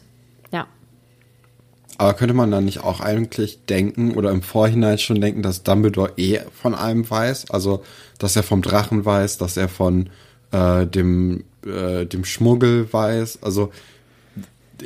[1.97, 6.13] Aber könnte man dann nicht auch eigentlich denken oder im Vorhinein schon denken, dass Dumbledore
[6.17, 7.49] eh von allem weiß?
[7.49, 7.83] Also,
[8.19, 10.09] dass er vom Drachen weiß, dass er von
[10.51, 13.39] äh, dem, äh, dem Schmuggel weiß.
[13.41, 13.71] Also,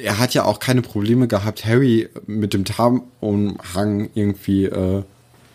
[0.01, 5.03] er hat ja auch keine Probleme gehabt, Harry mit dem Tarnumhang irgendwie äh,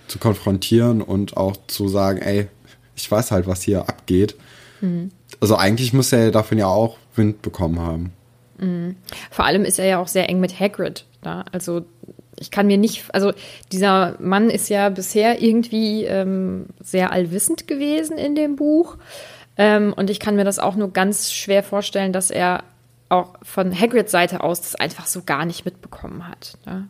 [0.08, 2.48] zu konfrontieren und auch zu sagen, ey,
[2.94, 4.36] ich weiß halt, was hier abgeht.
[4.80, 5.10] Mhm.
[5.40, 8.12] Also eigentlich muss er davon ja auch Wind bekommen haben.
[8.58, 8.96] Mhm.
[9.30, 11.04] Vor allem ist er ja auch sehr eng mit Hagrid.
[11.22, 11.44] Da.
[11.52, 11.84] Also
[12.38, 13.32] ich kann mir nicht, also
[13.72, 18.96] dieser Mann ist ja bisher irgendwie ähm, sehr allwissend gewesen in dem Buch.
[19.56, 22.62] Ähm, und ich kann mir das auch nur ganz schwer vorstellen, dass er
[23.08, 26.58] auch von Hagrids Seite aus das einfach so gar nicht mitbekommen hat.
[26.66, 26.88] Ne?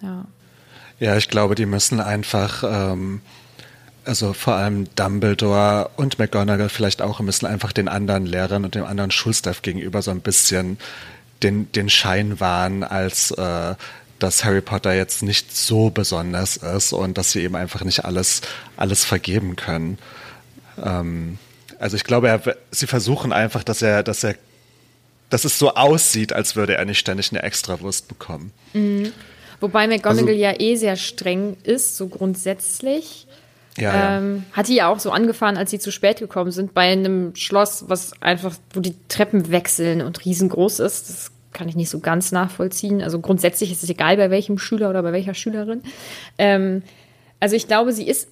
[0.00, 0.24] Ja.
[1.00, 3.20] Ja, ich glaube, die müssen einfach, ähm,
[4.04, 8.84] also vor allem Dumbledore und McGonagall vielleicht auch, müssen einfach den anderen Lehrern und dem
[8.84, 10.78] anderen Schulstaff gegenüber so ein bisschen
[11.42, 13.74] den, den Schein wahren, als äh,
[14.18, 18.42] dass Harry Potter jetzt nicht so besonders ist und dass sie eben einfach nicht alles,
[18.76, 19.98] alles vergeben können.
[20.82, 21.38] Ähm,
[21.78, 24.36] also ich glaube, er, sie versuchen einfach, dass er, dass er,
[25.30, 28.52] dass es so aussieht, als würde er nicht ständig eine Extrawurst bekommen.
[28.72, 29.12] Mhm.
[29.60, 33.26] Wobei McGonagall also, ja eh sehr streng ist, so grundsätzlich.
[33.76, 34.56] Ja, ähm, ja.
[34.56, 37.84] Hat die ja auch so angefahren, als sie zu spät gekommen sind, bei einem Schloss,
[37.88, 41.08] was einfach, wo die Treppen wechseln und riesengroß ist.
[41.08, 43.02] Das kann ich nicht so ganz nachvollziehen.
[43.02, 45.82] Also grundsätzlich ist es egal, bei welchem Schüler oder bei welcher Schülerin.
[46.38, 46.82] Ähm,
[47.40, 48.28] also ich glaube, sie ist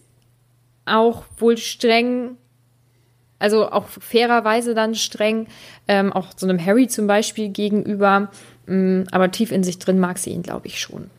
[0.85, 2.37] auch wohl streng,
[3.39, 5.47] also auch fairerweise dann streng,
[5.89, 8.31] ähm, auch so einem Harry zum Beispiel gegenüber.
[8.69, 11.11] Ähm, aber tief in sich drin mag sie ihn, glaube ich, schon.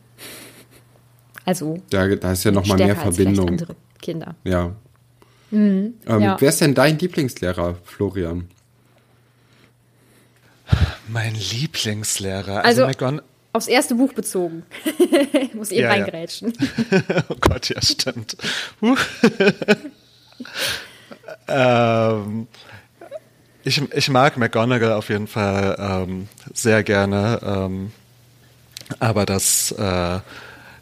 [1.44, 1.78] Also.
[1.90, 3.58] Da, da ist ja noch mal mehr Verbindung.
[4.04, 4.36] Kinder.
[4.44, 4.76] Ja.
[5.50, 6.36] Mhm, ähm, ja.
[6.38, 8.48] Wer ist denn dein Lieblingslehrer, Florian?
[11.08, 12.64] Mein Lieblingslehrer.
[12.64, 13.20] Also, also
[13.52, 14.64] aufs erste Buch bezogen.
[15.40, 16.52] ich muss eh ja, reingrätschen.
[16.90, 17.24] Ja.
[17.28, 18.36] oh Gott, ja, stimmt.
[21.48, 22.48] ähm,
[23.62, 27.40] ich, ich mag McGonagall auf jeden Fall ähm, sehr gerne.
[27.42, 27.92] Ähm,
[28.98, 30.20] aber das, äh,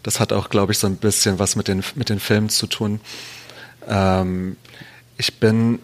[0.02, 2.66] das hat auch, glaube ich, so ein bisschen was mit den, mit den Filmen zu
[2.66, 3.00] tun.
[3.88, 4.56] Ähm,
[5.16, 5.78] ich bin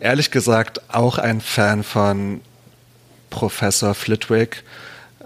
[0.00, 2.40] ehrlich gesagt auch ein Fan von
[3.30, 4.64] Professor Flitwick.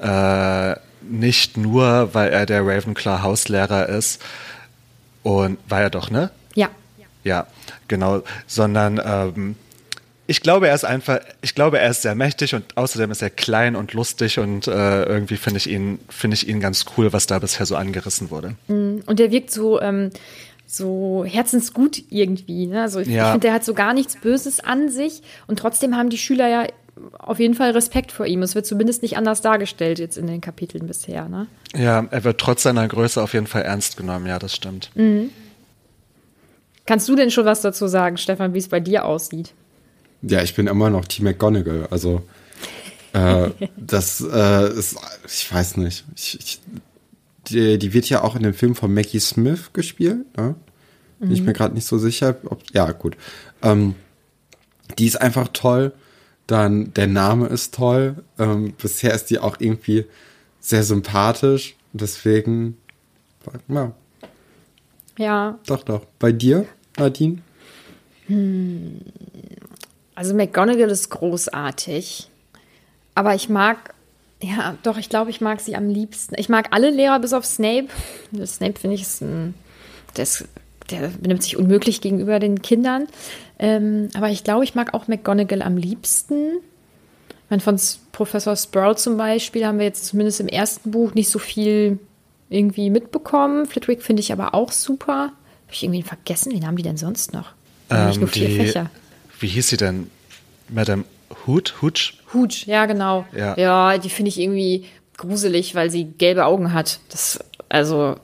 [0.01, 4.21] Äh, nicht nur, weil er der Ravenclaw Hauslehrer ist.
[5.23, 6.31] Und war er doch, ne?
[6.55, 6.69] Ja.
[7.25, 7.47] Ja,
[7.87, 8.23] genau.
[8.47, 9.57] Sondern ähm,
[10.27, 13.31] ich glaube, er ist einfach, ich glaube, er ist sehr mächtig und außerdem ist er
[13.31, 17.27] klein und lustig und äh, irgendwie finde ich ihn, finde ich ihn ganz cool, was
[17.27, 18.55] da bisher so angerissen wurde.
[18.69, 20.11] Mm, und er wirkt so, ähm,
[20.67, 22.67] so herzensgut irgendwie.
[22.67, 22.83] Ne?
[22.83, 23.25] Also ich, ja.
[23.25, 26.49] ich finde, der hat so gar nichts Böses an sich und trotzdem haben die Schüler
[26.49, 26.67] ja
[27.19, 28.43] auf jeden Fall Respekt vor ihm.
[28.43, 31.29] Es wird zumindest nicht anders dargestellt jetzt in den Kapiteln bisher.
[31.29, 31.47] Ne?
[31.75, 34.91] Ja, er wird trotz seiner Größe auf jeden Fall ernst genommen, ja, das stimmt.
[34.95, 35.31] Mhm.
[36.87, 39.55] Kannst du denn schon was dazu sagen, Stefan, wie es bei dir aussieht?
[40.23, 41.89] Ja, ich bin immer noch Team McGonagall.
[41.91, 42.23] Also
[43.13, 44.97] äh, das äh, ist,
[45.27, 46.05] ich weiß nicht.
[46.17, 46.61] Ich, ich,
[47.49, 50.25] die, die, wird ja auch in dem Film von Maggie Smith gespielt.
[50.37, 50.55] Ne?
[51.19, 51.35] Bin mhm.
[51.35, 52.37] ich mir gerade nicht so sicher.
[52.45, 53.17] Ob, ja, gut.
[53.63, 53.95] Ähm,
[54.99, 55.93] die ist einfach toll.
[56.47, 58.17] Dann der Name ist toll.
[58.39, 60.07] Ähm, bisher ist die auch irgendwie
[60.61, 61.77] sehr sympathisch.
[61.93, 62.79] Deswegen,
[63.69, 63.93] ja.
[65.19, 65.59] Ja.
[65.67, 66.07] Doch, doch.
[66.19, 66.67] Bei dir,
[66.97, 67.39] Nadine?
[68.27, 69.01] Hm.
[70.23, 72.29] Also McGonagall ist großartig.
[73.17, 73.93] Aber ich mag,
[74.41, 76.37] ja, doch, ich glaube, ich mag sie am liebsten.
[76.39, 77.89] Ich mag alle Lehrer bis auf Snape.
[78.47, 79.55] Snape finde ich ist ein,
[80.17, 80.45] der, ist,
[80.93, 83.09] der benimmt sich unmöglich gegenüber den Kindern.
[83.59, 86.59] Ähm, aber ich glaube, ich mag auch McGonagall am liebsten.
[87.29, 87.81] Ich meine, von
[88.13, 91.99] Professor Sprout zum Beispiel haben wir jetzt zumindest im ersten Buch nicht so viel
[92.49, 93.67] irgendwie mitbekommen.
[93.67, 95.33] Flitwick finde ich aber auch super.
[95.33, 96.53] Habe ich irgendwie vergessen?
[96.53, 97.55] Wen haben die denn sonst noch?
[97.91, 98.89] Ähm, nur vier die, Fächer
[99.43, 100.11] wie hieß sie denn?
[100.69, 101.05] Madame
[101.47, 101.75] Hood?
[101.83, 102.15] Hooch?
[102.33, 103.27] Hooch, ja, genau.
[103.37, 104.87] Ja, ja die finde ich irgendwie
[105.17, 107.01] gruselig, weil sie gelbe Augen hat.
[107.11, 107.39] Das,
[107.69, 108.17] also,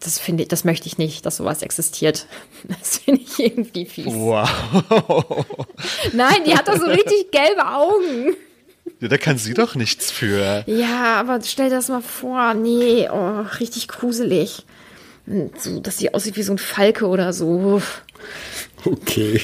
[0.00, 2.26] das finde ich, das möchte ich nicht, dass sowas existiert.
[2.68, 4.06] Das finde ich irgendwie fies.
[4.06, 5.46] Wow.
[6.12, 8.34] Nein, die hat doch so richtig gelbe Augen.
[8.98, 10.64] Ja, da kann sie doch nichts für.
[10.66, 12.54] Ja, aber stell dir das mal vor.
[12.54, 14.64] Nee, oh, richtig gruselig.
[15.56, 17.80] So, dass sie aussieht wie so ein Falke oder so.
[18.84, 19.42] Okay.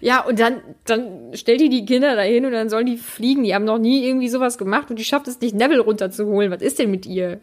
[0.00, 3.44] Ja, und dann, dann stellt die die Kinder da hin und dann sollen die fliegen.
[3.44, 6.50] Die haben noch nie irgendwie sowas gemacht und die schafft es nicht, Neville runterzuholen.
[6.50, 7.40] Was ist denn mit ihr?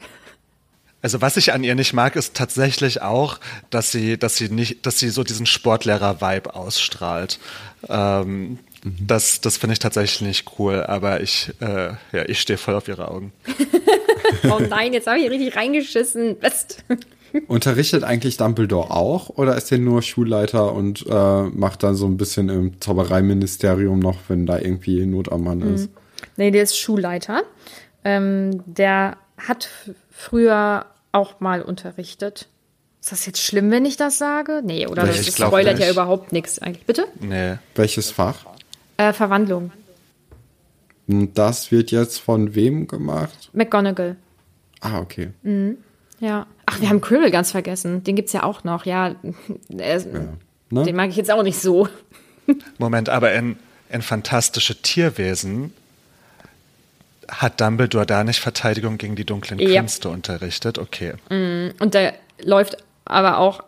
[1.01, 3.39] Also was ich an ihr nicht mag, ist tatsächlich auch,
[3.69, 7.39] dass sie, dass sie nicht, dass sie so diesen Sportlehrer-Vibe ausstrahlt.
[7.87, 8.59] Ähm, mhm.
[8.83, 12.87] Das, das finde ich tatsächlich nicht cool, aber ich, äh, ja, ich stehe voll auf
[12.87, 13.33] ihre Augen.
[14.49, 16.39] oh nein, jetzt habe ich richtig reingeschissen.
[16.39, 16.83] Best.
[17.47, 22.17] Unterrichtet eigentlich Dumbledore auch oder ist er nur Schulleiter und äh, macht dann so ein
[22.17, 25.89] bisschen im Zaubereiministerium noch, wenn da irgendwie Not am Mann ist?
[25.89, 25.97] Mhm.
[26.37, 27.43] Nee, der ist Schulleiter.
[28.03, 29.69] Ähm, der hat
[30.09, 32.47] früher auch mal unterrichtet.
[33.01, 34.61] Ist das jetzt schlimm, wenn ich das sage?
[34.63, 36.85] Nee, oder das spoilert ja überhaupt nichts eigentlich.
[36.85, 37.05] Bitte?
[37.19, 37.55] Nee.
[37.75, 38.45] Welches Fach?
[38.97, 39.71] Äh, Verwandlung.
[41.07, 43.49] Das wird jetzt von wem gemacht?
[43.53, 44.15] McGonagall.
[44.81, 45.29] Ah, okay.
[45.43, 45.77] Mhm.
[46.19, 46.47] Ja.
[46.65, 48.03] Ach, wir haben Quirrell ganz vergessen.
[48.03, 48.85] Den gibt es ja auch noch.
[48.85, 49.15] Ja,
[49.77, 50.03] er, ja.
[50.71, 50.83] Ne?
[50.83, 51.87] den mag ich jetzt auch nicht so.
[52.77, 53.57] Moment, aber in,
[53.89, 55.73] in fantastische Tierwesen
[57.27, 59.79] hat Dumbledore da nicht Verteidigung gegen die dunklen Ja.
[59.79, 60.77] Künste unterrichtet?
[60.77, 61.13] Okay.
[61.29, 62.11] Und da
[62.41, 63.63] läuft aber auch,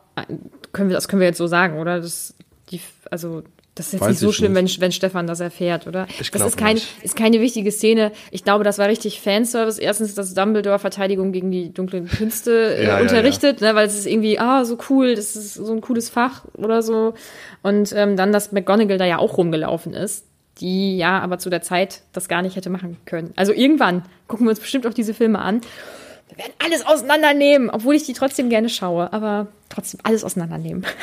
[0.73, 1.99] können wir, das können wir jetzt so sagen, oder?
[2.01, 2.33] Das,
[2.71, 3.43] die, also,
[3.77, 4.77] das ist jetzt Weiß nicht so schlimm, nicht.
[4.79, 6.07] wenn, wenn Stefan das erfährt, oder?
[6.19, 7.03] Ich das ist, kein, nicht.
[7.03, 8.11] ist keine wichtige Szene.
[8.31, 9.77] Ich glaube, das war richtig Fanservice.
[9.79, 13.95] Erstens, dass Dumbledore Verteidigung gegen die dunklen Künste äh, Ja, ja, unterrichtet, Ne, weil es
[13.97, 17.13] ist irgendwie, ah, so cool, das ist so ein cooles Fach oder so.
[17.61, 20.25] Und ähm, dann, dass McGonagall da ja auch rumgelaufen ist,
[20.59, 23.31] die ja aber zu der Zeit das gar nicht hätte machen können.
[23.35, 25.61] Also irgendwann gucken wir uns bestimmt auch diese Filme an.
[26.29, 30.83] Wir werden alles auseinandernehmen, obwohl ich die trotzdem gerne schaue, aber trotzdem alles auseinandernehmen.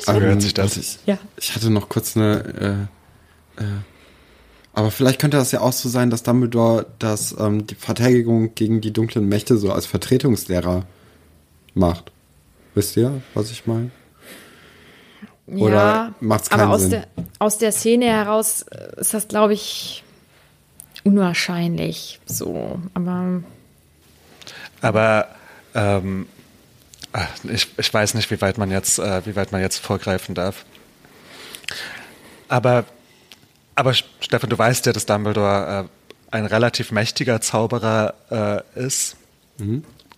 [0.00, 0.76] So hört sich das.
[0.76, 1.18] Ich, Ja.
[1.36, 2.88] ich hatte noch kurz eine.
[3.58, 3.66] Äh, äh,
[4.72, 8.80] aber vielleicht könnte das ja auch so sein, dass Dumbledore das, ähm, die Verteidigung gegen
[8.80, 10.84] die dunklen Mächte so als Vertretungslehrer
[11.74, 12.12] macht.
[12.74, 13.90] Wisst ihr, was ich meine?
[15.46, 16.90] Oder ja, macht's aber keinen aus Sinn?
[16.90, 17.06] der,
[17.38, 20.04] aus der Szene heraus äh, ist das, glaube ich,
[21.04, 22.78] unwahrscheinlich so.
[22.94, 23.42] Aber
[24.80, 25.28] Aber
[25.74, 26.26] ähm,
[27.44, 30.64] ich, ich weiß nicht, wie weit man jetzt, äh, wie weit man jetzt vorgreifen darf.
[32.48, 32.84] Aber,
[33.74, 39.16] aber Stefan, du weißt ja, dass Dumbledore äh, ein relativ mächtiger Zauberer äh, ist.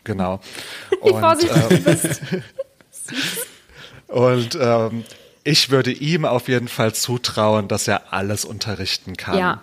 [0.05, 0.41] Genau.
[0.91, 2.21] wie Und, vorsichtig ähm, du bist.
[4.09, 5.05] Und ähm,
[5.45, 9.39] ich würde ihm auf jeden Fall zutrauen, dass er alles unterrichten kann.
[9.39, 9.63] Ja,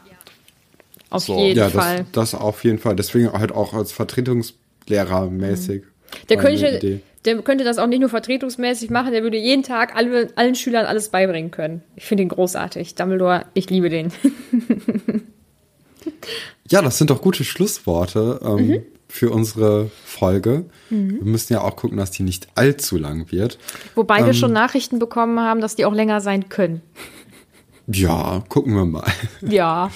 [1.09, 1.37] auf So.
[1.39, 2.05] jeden Ja, Fall.
[2.11, 2.95] das, das auf jeden Fall.
[2.95, 5.83] Deswegen halt auch als Vertretungslehrer mäßig.
[6.29, 7.01] Der Meine könnte, Idee.
[7.27, 10.85] Der könnte das auch nicht nur vertretungsmäßig machen, der würde jeden Tag alle, allen Schülern
[10.87, 11.83] alles beibringen können.
[11.95, 12.95] Ich finde ihn großartig.
[12.95, 14.11] Dumbledore, ich liebe den.
[16.69, 18.81] Ja, das sind doch gute Schlussworte ähm, Mhm.
[19.07, 20.65] für unsere Folge.
[20.89, 23.57] Wir müssen ja auch gucken, dass die nicht allzu lang wird.
[23.95, 24.25] Wobei Ähm.
[24.27, 26.81] wir schon Nachrichten bekommen haben, dass die auch länger sein können.
[27.87, 29.05] Ja, gucken wir mal.
[29.41, 29.91] Ja.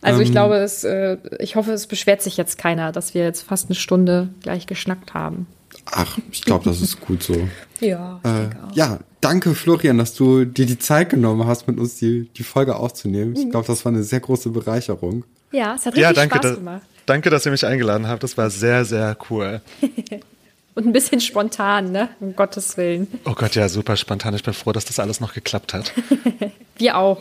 [0.00, 0.26] Also Ähm.
[0.26, 3.66] ich glaube, es, äh, ich hoffe, es beschwert sich jetzt keiner, dass wir jetzt fast
[3.68, 5.46] eine Stunde gleich geschnackt haben.
[5.86, 7.34] Ach, ich glaube, das ist gut so.
[7.80, 11.96] Ja, ich Äh, ja, danke Florian, dass du dir die Zeit genommen hast, mit uns
[11.96, 13.32] die, die Folge aufzunehmen.
[13.32, 13.36] Mhm.
[13.38, 15.24] Ich glaube, das war eine sehr große Bereicherung.
[15.50, 16.82] Ja, es hat richtig Ja, danke, Spaß da, gemacht.
[17.06, 18.22] danke, dass ihr mich eingeladen habt.
[18.22, 19.60] Das war sehr, sehr cool.
[20.76, 22.08] Und ein bisschen spontan, ne?
[22.20, 23.08] Um Gottes Willen.
[23.24, 24.32] Oh Gott, ja, super spontan.
[24.34, 25.92] Ich bin froh, dass das alles noch geklappt hat.
[26.78, 27.20] Wir auch.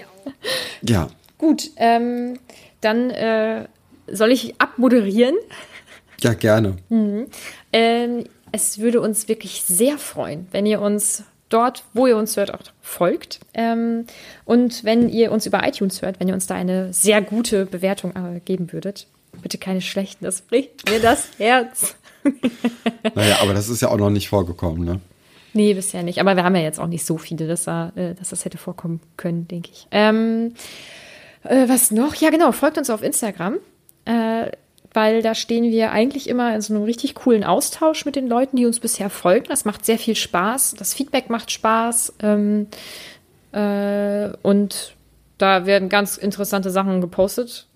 [0.83, 1.09] Ja,
[1.39, 2.37] Gut, ähm,
[2.81, 3.65] dann äh,
[4.11, 5.33] soll ich abmoderieren.
[6.21, 6.77] ja, gerne.
[7.73, 12.53] Ähm, es würde uns wirklich sehr freuen, wenn ihr uns dort, wo ihr uns hört,
[12.53, 13.39] auch folgt.
[13.53, 14.05] Ähm,
[14.45, 18.13] und wenn ihr uns über iTunes hört, wenn ihr uns da eine sehr gute Bewertung
[18.15, 19.07] äh, geben würdet.
[19.41, 21.95] Bitte keine schlechten, das bricht mir das Herz.
[23.15, 24.99] Naja, aber das ist ja auch noch nicht vorgekommen, ne?
[25.53, 26.19] Nee, bisher nicht.
[26.19, 28.59] Aber wir haben ja jetzt auch nicht so viele, dass, da, äh, dass das hätte
[28.59, 29.87] vorkommen können, denke ich.
[29.91, 30.53] Ähm,
[31.43, 32.13] äh, was noch?
[32.15, 32.51] Ja, genau.
[32.51, 33.57] Folgt uns auf Instagram.
[34.05, 34.51] Äh,
[34.93, 38.57] weil da stehen wir eigentlich immer in so einem richtig coolen Austausch mit den Leuten,
[38.57, 39.45] die uns bisher folgen.
[39.47, 40.75] Das macht sehr viel Spaß.
[40.77, 42.13] Das Feedback macht Spaß.
[42.21, 42.67] Ähm,
[43.53, 44.95] äh, und
[45.37, 47.67] da werden ganz interessante Sachen gepostet.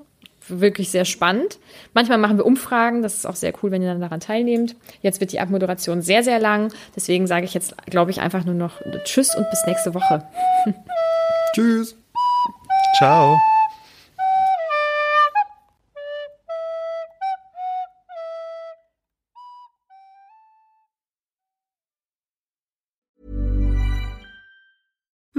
[0.48, 1.58] Wirklich sehr spannend.
[1.94, 3.02] Manchmal machen wir Umfragen.
[3.02, 4.76] Das ist auch sehr cool, wenn ihr dann daran teilnehmt.
[5.02, 6.72] Jetzt wird die Abmoderation sehr, sehr lang.
[6.96, 10.28] Deswegen sage ich jetzt, glaube ich, einfach nur noch Tschüss und bis nächste Woche.
[11.56, 11.96] Tschüss.
[12.98, 13.40] Ciao.